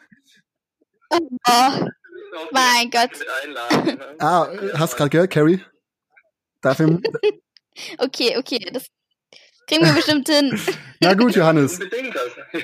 Oh, 1.09 1.87
mein 2.51 2.89
Gott. 2.89 3.11
Ne? 3.85 4.15
Ah, 4.19 4.49
hast 4.73 4.97
gerade 4.97 5.09
gehört, 5.09 5.31
Carrie? 5.31 5.63
Dafür. 6.61 6.99
okay, 7.99 8.37
okay, 8.37 8.59
das 8.71 8.87
kriegen 9.67 9.85
wir 9.85 9.93
bestimmt 9.93 10.27
hin. 10.27 10.59
Na 11.01 11.13
gut, 11.13 11.35
Johannes. 11.35 11.79
Unbedingt. 11.79 12.17
Also. 12.17 12.35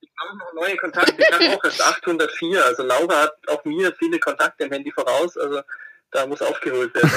Ich 0.00 0.30
habe 0.30 0.38
noch 0.38 0.52
neue 0.54 0.76
Kontakte. 0.76 1.14
Ich 1.18 1.32
habe 1.32 1.58
auch 1.58 1.64
erst 1.64 1.82
804. 1.82 2.64
Also 2.64 2.82
Laura 2.84 3.24
hat 3.24 3.34
auch 3.48 3.62
mir 3.64 3.92
viele 3.98 4.18
Kontakte 4.18 4.64
im 4.64 4.72
Handy 4.72 4.90
voraus. 4.90 5.36
Also 5.36 5.60
da 6.12 6.26
muss 6.26 6.40
aufgeholt 6.40 6.94
werden. 6.94 7.10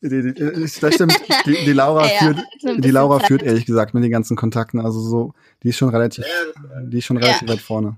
Die, 0.00 0.32
die, 0.32 0.70
das 0.80 0.94
stimmt. 0.94 1.14
Die, 1.44 1.64
die 1.64 1.72
Laura 1.72 2.06
ja, 2.12 2.18
führt, 2.18 2.38
die 2.62 2.90
Laura 2.90 3.18
führt 3.20 3.42
ehrlich 3.42 3.66
gesagt 3.66 3.94
mit 3.94 4.04
den 4.04 4.12
ganzen 4.12 4.36
Kontakten. 4.36 4.80
Also 4.80 5.00
so, 5.00 5.34
die 5.62 5.70
ist 5.70 5.78
schon 5.78 5.88
relativ, 5.88 6.24
ja, 6.24 6.80
die 6.82 6.98
ist 6.98 7.04
schon 7.04 7.16
relativ 7.16 7.48
ja. 7.48 7.54
weit 7.54 7.60
vorne. 7.60 7.96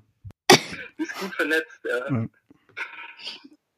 Die 0.51 1.03
ist 1.03 1.15
gut 1.19 1.35
vernetzt, 1.35 1.81
ja. 1.85 2.11
ja. 2.11 2.27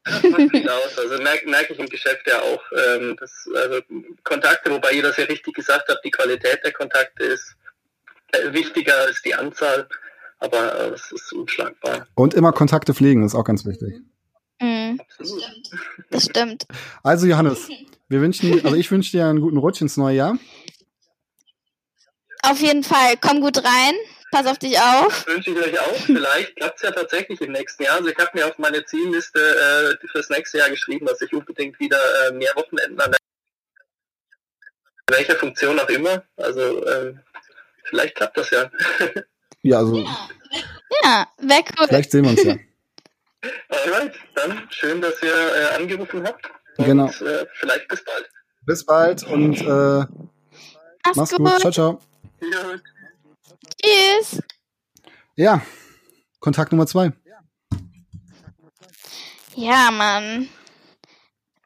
Das 0.04 0.22
macht 0.24 0.50
viel 0.50 0.68
aus. 0.68 0.98
Also 0.98 1.22
merke 1.22 1.48
merk 1.48 1.70
ich 1.70 1.78
im 1.78 1.88
Geschäft 1.88 2.26
ja 2.26 2.40
auch, 2.40 2.62
ähm, 2.72 3.16
dass, 3.18 3.48
also 3.54 3.80
Kontakte, 4.24 4.70
wobei 4.70 4.92
ihr 4.92 5.02
das 5.02 5.16
ja 5.16 5.24
richtig 5.24 5.54
gesagt 5.54 5.88
habt, 5.88 6.04
die 6.04 6.10
Qualität 6.10 6.60
der 6.64 6.72
Kontakte 6.72 7.24
ist 7.24 7.56
äh, 8.32 8.52
wichtiger 8.52 8.96
als 9.06 9.22
die 9.22 9.34
Anzahl, 9.34 9.88
aber 10.38 10.80
äh, 10.80 10.88
es 10.88 11.12
ist 11.12 11.32
unschlagbar. 11.32 12.06
Und 12.14 12.34
immer 12.34 12.52
Kontakte 12.52 12.94
pflegen, 12.94 13.24
ist 13.24 13.34
auch 13.34 13.44
ganz 13.44 13.64
wichtig. 13.64 14.00
Mhm. 14.60 15.00
Absolut. 15.00 15.44
Das 16.10 16.24
stimmt. 16.24 16.66
Also 17.02 17.26
Johannes, 17.26 17.68
wir 18.12 18.20
wünschen, 18.20 18.64
also 18.64 18.76
ich 18.76 18.90
wünsche 18.90 19.10
dir 19.10 19.26
einen 19.26 19.40
guten 19.40 19.56
Rutsch 19.56 19.80
ins 19.80 19.96
neue 19.96 20.16
Jahr. 20.16 20.38
Auf 22.42 22.60
jeden 22.60 22.84
Fall. 22.84 23.14
Komm 23.20 23.40
gut 23.40 23.58
rein. 23.58 23.94
Pass 24.30 24.46
auf 24.46 24.58
dich 24.58 24.78
auf. 24.78 25.24
Das 25.24 25.26
wünsche 25.26 25.50
ich 25.50 25.58
euch 25.58 25.78
auch. 25.78 25.94
Vielleicht 25.94 26.56
klappt 26.56 26.76
es 26.76 26.82
ja 26.82 26.90
tatsächlich 26.90 27.40
im 27.40 27.52
nächsten 27.52 27.82
Jahr. 27.82 27.96
Also 27.96 28.08
ich 28.08 28.16
habe 28.16 28.30
mir 28.34 28.46
auf 28.46 28.58
meine 28.58 28.84
Zielliste 28.84 29.98
äh, 30.00 30.06
fürs 30.08 30.30
nächste 30.30 30.58
Jahr 30.58 30.70
geschrieben, 30.70 31.06
dass 31.06 31.20
ich 31.20 31.32
unbedingt 31.34 31.78
wieder 31.78 31.98
äh, 32.26 32.32
mehr 32.32 32.52
Wochenenden 32.54 33.00
an 33.00 33.10
der 33.10 33.18
welcher 35.10 35.36
Funktion 35.36 35.78
auch 35.78 35.88
immer. 35.88 36.24
Also 36.36 36.84
äh, 36.86 37.14
vielleicht 37.84 38.16
klappt 38.16 38.38
das 38.38 38.50
ja. 38.50 38.70
Ja, 39.64 39.78
also. 39.78 39.98
Ja, 39.98 40.28
ja 41.04 41.28
weg. 41.38 41.72
Vielleicht 41.86 42.10
sehen 42.10 42.24
wir 42.24 42.30
uns 42.30 42.42
ja. 42.42 42.56
Alright, 43.68 44.14
dann 44.34 44.68
schön, 44.70 45.00
dass 45.00 45.22
ihr 45.22 45.34
äh, 45.34 45.76
angerufen 45.76 46.26
habt. 46.26 46.50
Und, 46.78 46.84
genau. 46.84 47.06
Äh, 47.06 47.46
vielleicht 47.54 47.88
bis 47.88 48.04
bald. 48.04 48.30
Bis 48.64 48.86
bald 48.86 49.22
und 49.24 49.60
äh, 49.60 50.06
mach's, 51.04 51.16
mach's 51.16 51.30
gut. 51.32 51.38
gut. 51.38 51.60
Ciao, 51.60 51.72
ciao. 51.72 52.00
Ja. 52.40 52.78
Tschüss. 53.82 54.42
Ja, 55.36 55.62
Kontakt 56.42 56.72
Nummer 56.72 56.86
zwei. 56.86 57.12
Ja, 59.54 59.90
Mann. 59.92 60.48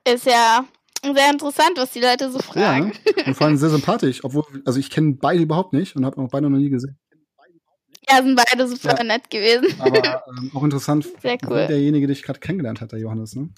Ist 0.06 0.26
ja 0.26 0.64
sehr 1.02 1.30
interessant, 1.30 1.72
was 1.76 1.92
die 1.92 2.00
Leute 2.00 2.30
so 2.30 2.38
fragen. 2.40 2.92
Ja, 3.16 3.26
und 3.26 3.34
vor 3.34 3.46
allem 3.46 3.56
sehr 3.56 3.70
sympathisch, 3.70 4.22
obwohl, 4.22 4.44
also 4.64 4.78
ich 4.78 4.90
kenne 4.90 5.14
beide 5.14 5.42
überhaupt 5.42 5.72
nicht 5.72 5.96
und 5.96 6.04
habe 6.04 6.20
auch 6.20 6.28
beide 6.28 6.50
noch 6.50 6.58
nie 6.58 6.68
gesehen. 6.68 6.98
Ja, 8.08 8.22
sind 8.22 8.36
beide 8.36 8.68
super 8.68 8.96
ja. 8.98 9.04
nett 9.04 9.30
gewesen. 9.30 9.80
Aber 9.80 10.24
ähm, 10.28 10.50
auch 10.54 10.62
interessant, 10.62 11.08
Sehr 11.22 11.38
cool. 11.48 11.66
derjenige, 11.66 12.06
den 12.06 12.12
ich 12.12 12.22
gerade 12.22 12.38
kennengelernt 12.38 12.80
hat, 12.80 12.92
der 12.92 13.00
Johannes, 13.00 13.34
ne? 13.34 13.48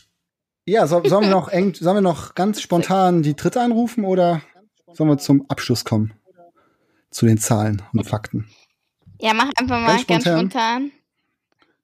Ja, 0.68 0.87
so, 0.87 1.02
sollen, 1.02 1.24
wir 1.24 1.31
noch 1.31 1.48
eng, 1.59 1.74
sollen 1.74 1.96
wir 1.96 2.00
noch 2.02 2.35
ganz 2.35 2.61
spontan 2.61 3.22
die 3.22 3.35
dritte 3.35 3.61
anrufen 3.62 4.04
oder 4.04 4.42
sollen 4.92 5.09
wir 5.09 5.16
zum 5.16 5.48
Abschluss 5.48 5.85
kommen? 5.85 6.12
Zu 7.11 7.24
den 7.24 7.38
Zahlen 7.38 7.81
und 7.94 8.04
Fakten. 8.04 8.46
Ja, 9.18 9.33
mach 9.33 9.50
einfach 9.57 9.81
mal 9.81 9.87
ganz 9.87 10.02
spontan. 10.02 10.22
Ganz 10.24 10.52
spontan. 10.52 10.90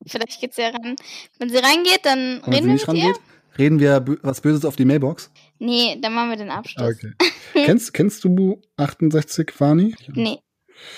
Vielleicht 0.06 0.40
geht's 0.40 0.58
ja 0.58 0.68
ran. 0.68 0.96
Wenn 1.38 1.48
sie 1.48 1.56
reingeht, 1.56 2.00
dann 2.02 2.40
und 2.40 2.52
reden 2.52 2.66
wir 2.66 2.74
mit 2.74 2.86
rangeht, 2.86 3.04
ihr. 3.04 3.58
Reden 3.58 3.80
wir 3.80 4.04
was 4.20 4.42
Böses 4.42 4.66
auf 4.66 4.76
die 4.76 4.84
Mailbox? 4.84 5.30
Nee, 5.58 5.98
dann 6.02 6.12
machen 6.12 6.28
wir 6.28 6.36
den 6.36 6.50
Abschluss. 6.50 6.94
Okay. 6.94 7.12
kennst, 7.54 7.94
kennst 7.94 8.22
du 8.24 8.60
68 8.76 9.50
Fani? 9.50 9.94
Nee, 10.12 10.40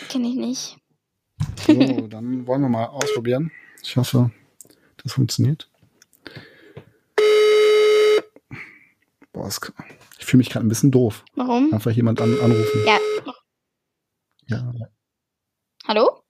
kenne 0.09 0.29
ich 0.29 0.35
nicht. 0.35 0.77
So, 1.67 2.09
dann 2.09 2.49
wollen 2.49 2.63
wir 2.63 2.69
mal 2.69 2.87
ausprobieren. 2.87 3.53
Ich 3.81 3.97
hoffe, 3.97 4.33
das 5.05 5.13
funktioniert. 5.13 5.71
Boah, 9.37 9.49
ich 9.49 10.25
fühle 10.25 10.39
mich 10.39 10.49
gerade 10.49 10.65
ein 10.65 10.71
bisschen 10.71 10.91
doof. 10.91 11.23
Warum? 11.35 11.71
Einfach 11.75 11.91
jemand 11.91 12.23
an, 12.23 12.41
anrufen. 12.41 12.87
Ja. 12.87 12.99
Ja. 14.47 14.73
Hallo? 15.87 16.23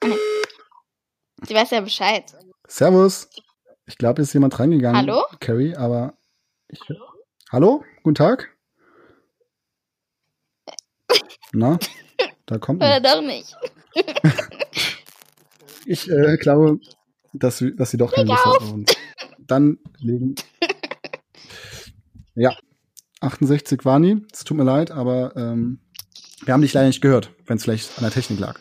Ah, 0.00 0.06
nee. 0.06 0.16
Sie 1.48 1.54
weiß 1.54 1.70
ja 1.70 1.80
Bescheid. 1.80 2.30
Servus. 2.68 3.30
Ich 3.86 3.96
glaube, 3.96 4.20
ist 4.20 4.34
jemand 4.34 4.58
reingegangen. 4.58 5.00
Hallo? 5.00 5.24
Carrie, 5.40 5.74
aber. 5.74 6.12
Ich, 6.68 6.80
Hallo? 6.90 7.06
Hallo? 7.52 7.84
Guten 8.02 8.16
Tag. 8.16 8.54
Na? 11.52 11.78
Da 12.44 12.58
kommt. 12.58 12.82
Oder 12.82 13.00
doch 13.00 13.22
nicht. 13.22 13.56
Ich 15.86 16.10
äh, 16.10 16.36
glaube, 16.36 16.80
dass, 17.32 17.64
dass 17.76 17.90
sie 17.90 17.96
doch 17.96 18.12
keine 18.12 18.28
Lust 18.28 18.44
hat. 18.44 18.60
Und 18.60 18.94
dann 19.38 19.78
legen. 20.00 20.34
Ja, 22.34 22.56
68 23.20 23.84
war 23.84 23.98
nie. 23.98 24.22
Es 24.32 24.44
tut 24.44 24.56
mir 24.56 24.64
leid, 24.64 24.90
aber 24.90 25.34
ähm, 25.36 25.80
wir 26.44 26.54
haben 26.54 26.62
dich 26.62 26.72
leider 26.72 26.86
nicht 26.86 27.02
gehört, 27.02 27.30
wenn 27.46 27.56
es 27.56 27.64
vielleicht 27.64 27.98
an 27.98 28.04
der 28.04 28.12
Technik 28.12 28.38
lag. 28.38 28.58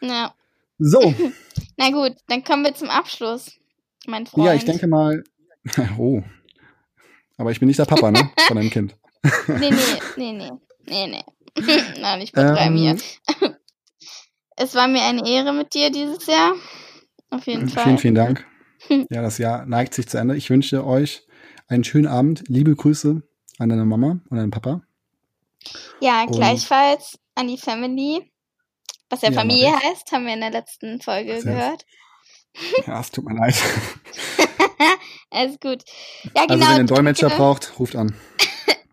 Ja. 0.00 0.34
So. 0.78 1.14
Na 1.76 1.90
gut, 1.90 2.16
dann 2.28 2.44
kommen 2.44 2.64
wir 2.64 2.74
zum 2.74 2.88
Abschluss, 2.88 3.52
mein 4.06 4.26
Freund. 4.26 4.46
Ja, 4.46 4.54
ich 4.54 4.64
denke 4.64 4.86
mal. 4.86 5.22
Oh. 5.98 6.22
Aber 7.38 7.50
ich 7.50 7.58
bin 7.58 7.66
nicht 7.66 7.80
der 7.80 7.86
Papa, 7.86 8.12
ne? 8.12 8.30
Von 8.46 8.56
deinem 8.56 8.70
Kind. 8.70 8.96
Nee, 9.48 9.70
nee, 9.70 9.72
nee, 10.16 10.32
nee. 10.32 10.50
Nee, 10.86 11.06
nee. 11.08 11.24
Nein, 12.00 12.20
ich 12.20 12.30
betreibe 12.30 12.60
Ähm. 12.60 12.76
hier. 12.76 12.96
Es 14.56 14.76
war 14.76 14.86
mir 14.86 15.02
eine 15.02 15.28
Ehre 15.28 15.52
mit 15.52 15.74
dir 15.74 15.90
dieses 15.90 16.26
Jahr. 16.26 16.54
Auf 17.30 17.46
jeden 17.48 17.68
Fall. 17.68 17.82
Vielen, 17.82 17.98
vielen 17.98 18.14
Dank. 18.14 18.46
Ja, 19.10 19.22
das 19.22 19.38
Jahr 19.38 19.66
neigt 19.66 19.92
sich 19.92 20.06
zu 20.06 20.18
Ende. 20.18 20.36
Ich 20.36 20.48
wünsche 20.48 20.86
euch 20.86 21.25
einen 21.68 21.84
schönen 21.84 22.06
Abend. 22.06 22.44
Liebe 22.48 22.74
Grüße 22.74 23.22
an 23.58 23.68
deine 23.68 23.84
Mama 23.84 24.20
und 24.28 24.36
deinen 24.36 24.50
Papa. 24.50 24.82
Ja, 26.00 26.22
Und- 26.22 26.32
gleichfalls 26.32 27.18
an 27.34 27.48
die 27.48 27.58
Family. 27.58 28.32
Was 29.08 29.22
ja, 29.22 29.30
Ja, 29.30 29.38
Familie 29.38 29.72
heißt, 29.72 30.10
haben 30.12 30.26
wir 30.26 30.34
in 30.34 30.40
der 30.40 30.50
letzten 30.50 31.00
Folge 31.00 31.40
Sehr. 31.40 31.52
gehört. 31.52 31.86
Ja, 32.86 33.00
es 33.00 33.10
tut 33.10 33.24
mir 33.24 33.34
leid. 33.36 33.54
Alles 35.30 35.60
gut. 35.60 35.82
Ja, 36.34 36.42
Also, 36.42 36.46
genau. 36.54 36.60
wenn 36.66 36.72
ihr 36.72 36.78
einen 36.78 36.86
Dolmetscher 36.86 37.28
braucht, 37.30 37.78
ruft 37.78 37.96
an. 37.96 38.14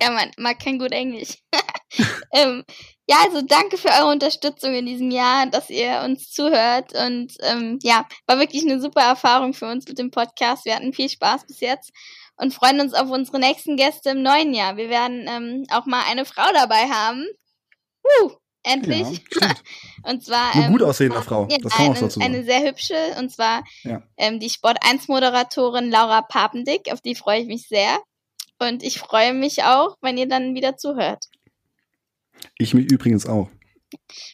Ja, 0.02 0.12
man 0.12 0.32
mag 0.38 0.60
kein 0.60 0.80
gut 0.80 0.92
Englisch. 0.92 1.38
ähm, 2.34 2.66
ja, 3.08 3.18
also 3.24 3.42
danke 3.42 3.78
für 3.78 3.88
eure 3.88 4.12
Unterstützung 4.12 4.74
in 4.74 4.86
diesem 4.86 5.12
Jahr, 5.12 5.46
dass 5.46 5.70
ihr 5.70 6.02
uns 6.04 6.30
zuhört. 6.30 6.92
Und 6.94 7.32
ähm, 7.40 7.80
ja, 7.84 8.06
war 8.28 8.38
wirklich 8.38 8.64
eine 8.64 8.82
super 8.82 9.00
Erfahrung 9.00 9.54
für 9.54 9.66
uns 9.72 9.88
mit 9.88 9.98
dem 10.00 10.12
Podcast. 10.12 10.66
Wir 10.66 10.76
hatten 10.76 10.92
viel 10.92 11.08
Spaß 11.08 11.46
bis 11.48 11.62
jetzt 11.62 11.94
und 12.38 12.54
freuen 12.54 12.80
uns 12.82 12.94
auf 12.94 13.10
unsere 13.10 13.40
nächsten 13.40 13.78
Gäste 13.78 14.12
im 14.12 14.22
neuen 14.24 14.54
Jahr. 14.54 14.78
Wir 14.78 14.90
werden 14.90 15.26
ähm, 15.28 15.66
auch 15.72 15.86
mal 15.86 16.04
eine 16.10 16.26
Frau 16.26 16.46
dabei 16.54 16.90
haben. 16.90 17.26
Uh, 18.22 18.30
Ja, 18.66 18.74
endlich. 18.74 19.22
stimmt. 19.32 19.64
und 20.04 20.24
zwar 20.24 20.54
Eine 20.54 20.66
ähm, 20.66 20.72
gut 20.72 20.84
aussehende 20.84 21.22
Frau. 21.22 21.48
ja, 21.50 21.58
Das 21.62 21.74
kann 21.74 21.86
eine, 21.92 22.00
dazu 22.00 22.20
eine 22.20 22.44
sehr 22.44 22.62
hübsche, 22.64 22.96
und 23.20 23.30
zwar 23.32 23.64
Ja. 23.84 24.04
ähm, 24.18 24.40
die 24.40 24.50
Sport 24.50 24.78
1 24.82 25.08
Moderatorin 25.08 25.90
Laura 25.90 26.22
Papendick, 26.22 26.92
auf 26.92 27.02
die 27.02 27.16
freue 27.16 27.42
ich 27.42 27.48
mich 27.48 27.68
sehr. 27.68 28.00
Und 28.60 28.84
ich 28.84 29.00
freue 29.00 29.34
mich 29.34 29.64
auch, 29.64 29.98
wenn 30.02 30.18
ihr 30.18 30.28
dann 30.28 30.56
wieder 30.56 30.78
zuhört. 30.78 31.26
Ich 32.58 32.74
mich 32.74 32.92
übrigens 32.92 33.26
auch. 33.26 33.50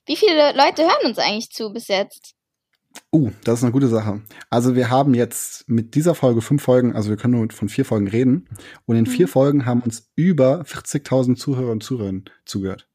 Wie 0.05 0.15
viele 0.15 0.53
Leute 0.53 0.83
hören 0.83 1.05
uns 1.05 1.17
eigentlich 1.17 1.51
zu 1.51 1.71
bis 1.71 1.87
jetzt? 1.87 2.33
Uh, 3.11 3.31
das 3.43 3.59
ist 3.59 3.63
eine 3.63 3.71
gute 3.71 3.87
Sache. 3.87 4.21
Also 4.49 4.75
wir 4.75 4.89
haben 4.89 5.13
jetzt 5.13 5.67
mit 5.67 5.95
dieser 5.95 6.13
Folge 6.15 6.41
fünf 6.41 6.61
Folgen, 6.61 6.93
also 6.95 7.09
wir 7.09 7.17
können 7.17 7.33
nur 7.39 7.51
von 7.51 7.67
vier 7.69 7.85
Folgen 7.85 8.07
reden. 8.07 8.47
Und 8.85 8.95
in 8.97 9.03
Mhm. 9.03 9.07
vier 9.07 9.27
Folgen 9.27 9.65
haben 9.65 9.81
uns 9.81 10.09
über 10.15 10.61
40.000 10.65 11.35
Zuhörer 11.37 11.71
und 11.71 11.83
Zuhörerinnen 11.83 12.25
zugehört. 12.45 12.87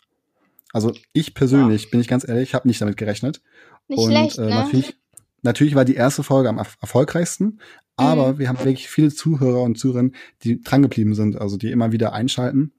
Also 0.73 0.93
ich 1.13 1.35
persönlich, 1.35 1.91
bin 1.91 2.01
ich 2.01 2.09
ganz 2.09 2.27
ehrlich, 2.27 2.55
habe 2.55 2.69
nicht 2.69 2.81
damit 2.81 2.97
gerechnet. 2.97 3.43
Nicht 3.89 3.99
und 3.99 4.11
schlecht, 4.13 4.39
äh, 4.39 4.43
ne? 4.47 4.51
natürlich, 4.51 4.97
natürlich 5.43 5.75
war 5.75 5.85
die 5.85 5.95
erste 5.95 6.23
Folge 6.23 6.49
am 6.49 6.59
erf- 6.59 6.77
erfolgreichsten, 6.81 7.59
aber 7.97 8.33
Mhm. 8.35 8.39
wir 8.39 8.49
haben 8.49 8.59
wirklich 8.59 8.89
viele 8.89 9.13
Zuhörer 9.13 9.63
und 9.63 9.79
Zuhörerinnen, 9.79 10.15
die 10.43 10.61
drangeblieben 10.61 11.15
sind, 11.15 11.41
also 11.41 11.57
die 11.57 11.71
immer 11.71 11.93
wieder 11.93 12.13
einschalten. 12.13 12.73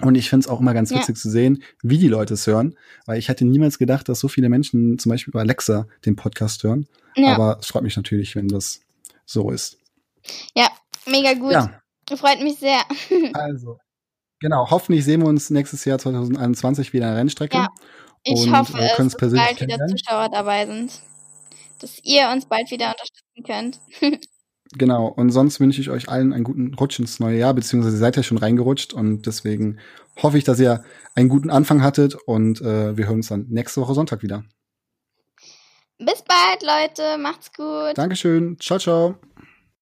Und 0.00 0.14
ich 0.14 0.30
finde 0.30 0.44
es 0.44 0.48
auch 0.48 0.60
immer 0.60 0.74
ganz 0.74 0.90
Ja. 0.90 0.98
witzig 0.98 1.16
zu 1.16 1.28
sehen, 1.30 1.62
wie 1.82 1.98
die 1.98 2.08
Leute 2.08 2.34
es 2.34 2.46
hören, 2.46 2.76
weil 3.06 3.18
ich 3.18 3.28
hätte 3.28 3.44
niemals 3.44 3.78
gedacht, 3.78 4.08
dass 4.08 4.20
so 4.20 4.28
viele 4.28 4.48
Menschen 4.48 4.98
zum 4.98 5.10
Beispiel 5.10 5.32
bei 5.32 5.40
Alexa 5.40 5.86
den 6.06 6.14
Podcast 6.16 6.62
hören. 6.62 6.86
Ja, 7.16 7.34
Aber 7.34 7.58
es 7.60 7.66
freut 7.66 7.82
mich 7.82 7.96
natürlich, 7.96 8.36
wenn 8.36 8.46
das 8.48 8.80
so 9.26 9.50
ist. 9.50 9.78
ja, 10.54 10.68
mega 11.06 11.34
gut. 11.34 11.52
Ja, 11.52 11.80
Freut 12.16 12.40
mich 12.40 12.58
sehr. 12.58 12.80
also. 13.34 13.78
Genau, 14.40 14.70
hoffentlich 14.70 15.04
sehen 15.04 15.20
wir 15.20 15.28
uns 15.28 15.50
nächstes 15.50 15.84
Jahr 15.84 15.98
2021 15.98 16.92
wieder 16.92 17.06
an 17.06 17.10
der 17.12 17.20
Rennstrecke. 17.20 17.56
Ja, 17.58 17.68
Ich 18.22 18.46
und, 18.46 18.56
hoffe, 18.56 18.78
äh, 18.78 18.88
dass 18.96 19.16
bald 19.16 19.60
wieder. 19.60 19.86
Zuschauer 19.88 20.28
dabei 20.30 20.64
sind. 20.66 20.92
Dass 21.80 21.98
ihr 22.04 22.28
uns 22.32 22.46
bald 22.46 22.70
wieder 22.70 22.92
unterstützen 22.94 23.42
könnt. 23.44 23.80
Genau, 24.76 25.06
und 25.06 25.30
sonst 25.30 25.60
wünsche 25.60 25.80
ich 25.80 25.88
euch 25.88 26.08
allen 26.08 26.32
einen 26.32 26.44
guten 26.44 26.74
Rutsch 26.74 26.98
ins 26.98 27.20
neue 27.20 27.38
Jahr, 27.38 27.54
beziehungsweise 27.54 27.96
ihr 27.96 28.00
seid 28.00 28.16
ja 28.16 28.22
schon 28.22 28.38
reingerutscht 28.38 28.92
und 28.92 29.26
deswegen 29.26 29.78
hoffe 30.22 30.36
ich, 30.36 30.44
dass 30.44 30.60
ihr 30.60 30.84
einen 31.14 31.28
guten 31.28 31.50
Anfang 31.50 31.82
hattet 31.82 32.14
und 32.14 32.60
äh, 32.60 32.96
wir 32.96 33.06
hören 33.06 33.16
uns 33.16 33.28
dann 33.28 33.46
nächste 33.48 33.80
Woche 33.80 33.94
Sonntag 33.94 34.22
wieder. 34.22 34.44
Bis 35.98 36.22
bald, 36.22 36.62
Leute. 36.62 37.18
Macht's 37.18 37.52
gut. 37.52 37.96
Dankeschön, 37.96 38.56
ciao, 38.60 38.78
ciao. 38.78 39.16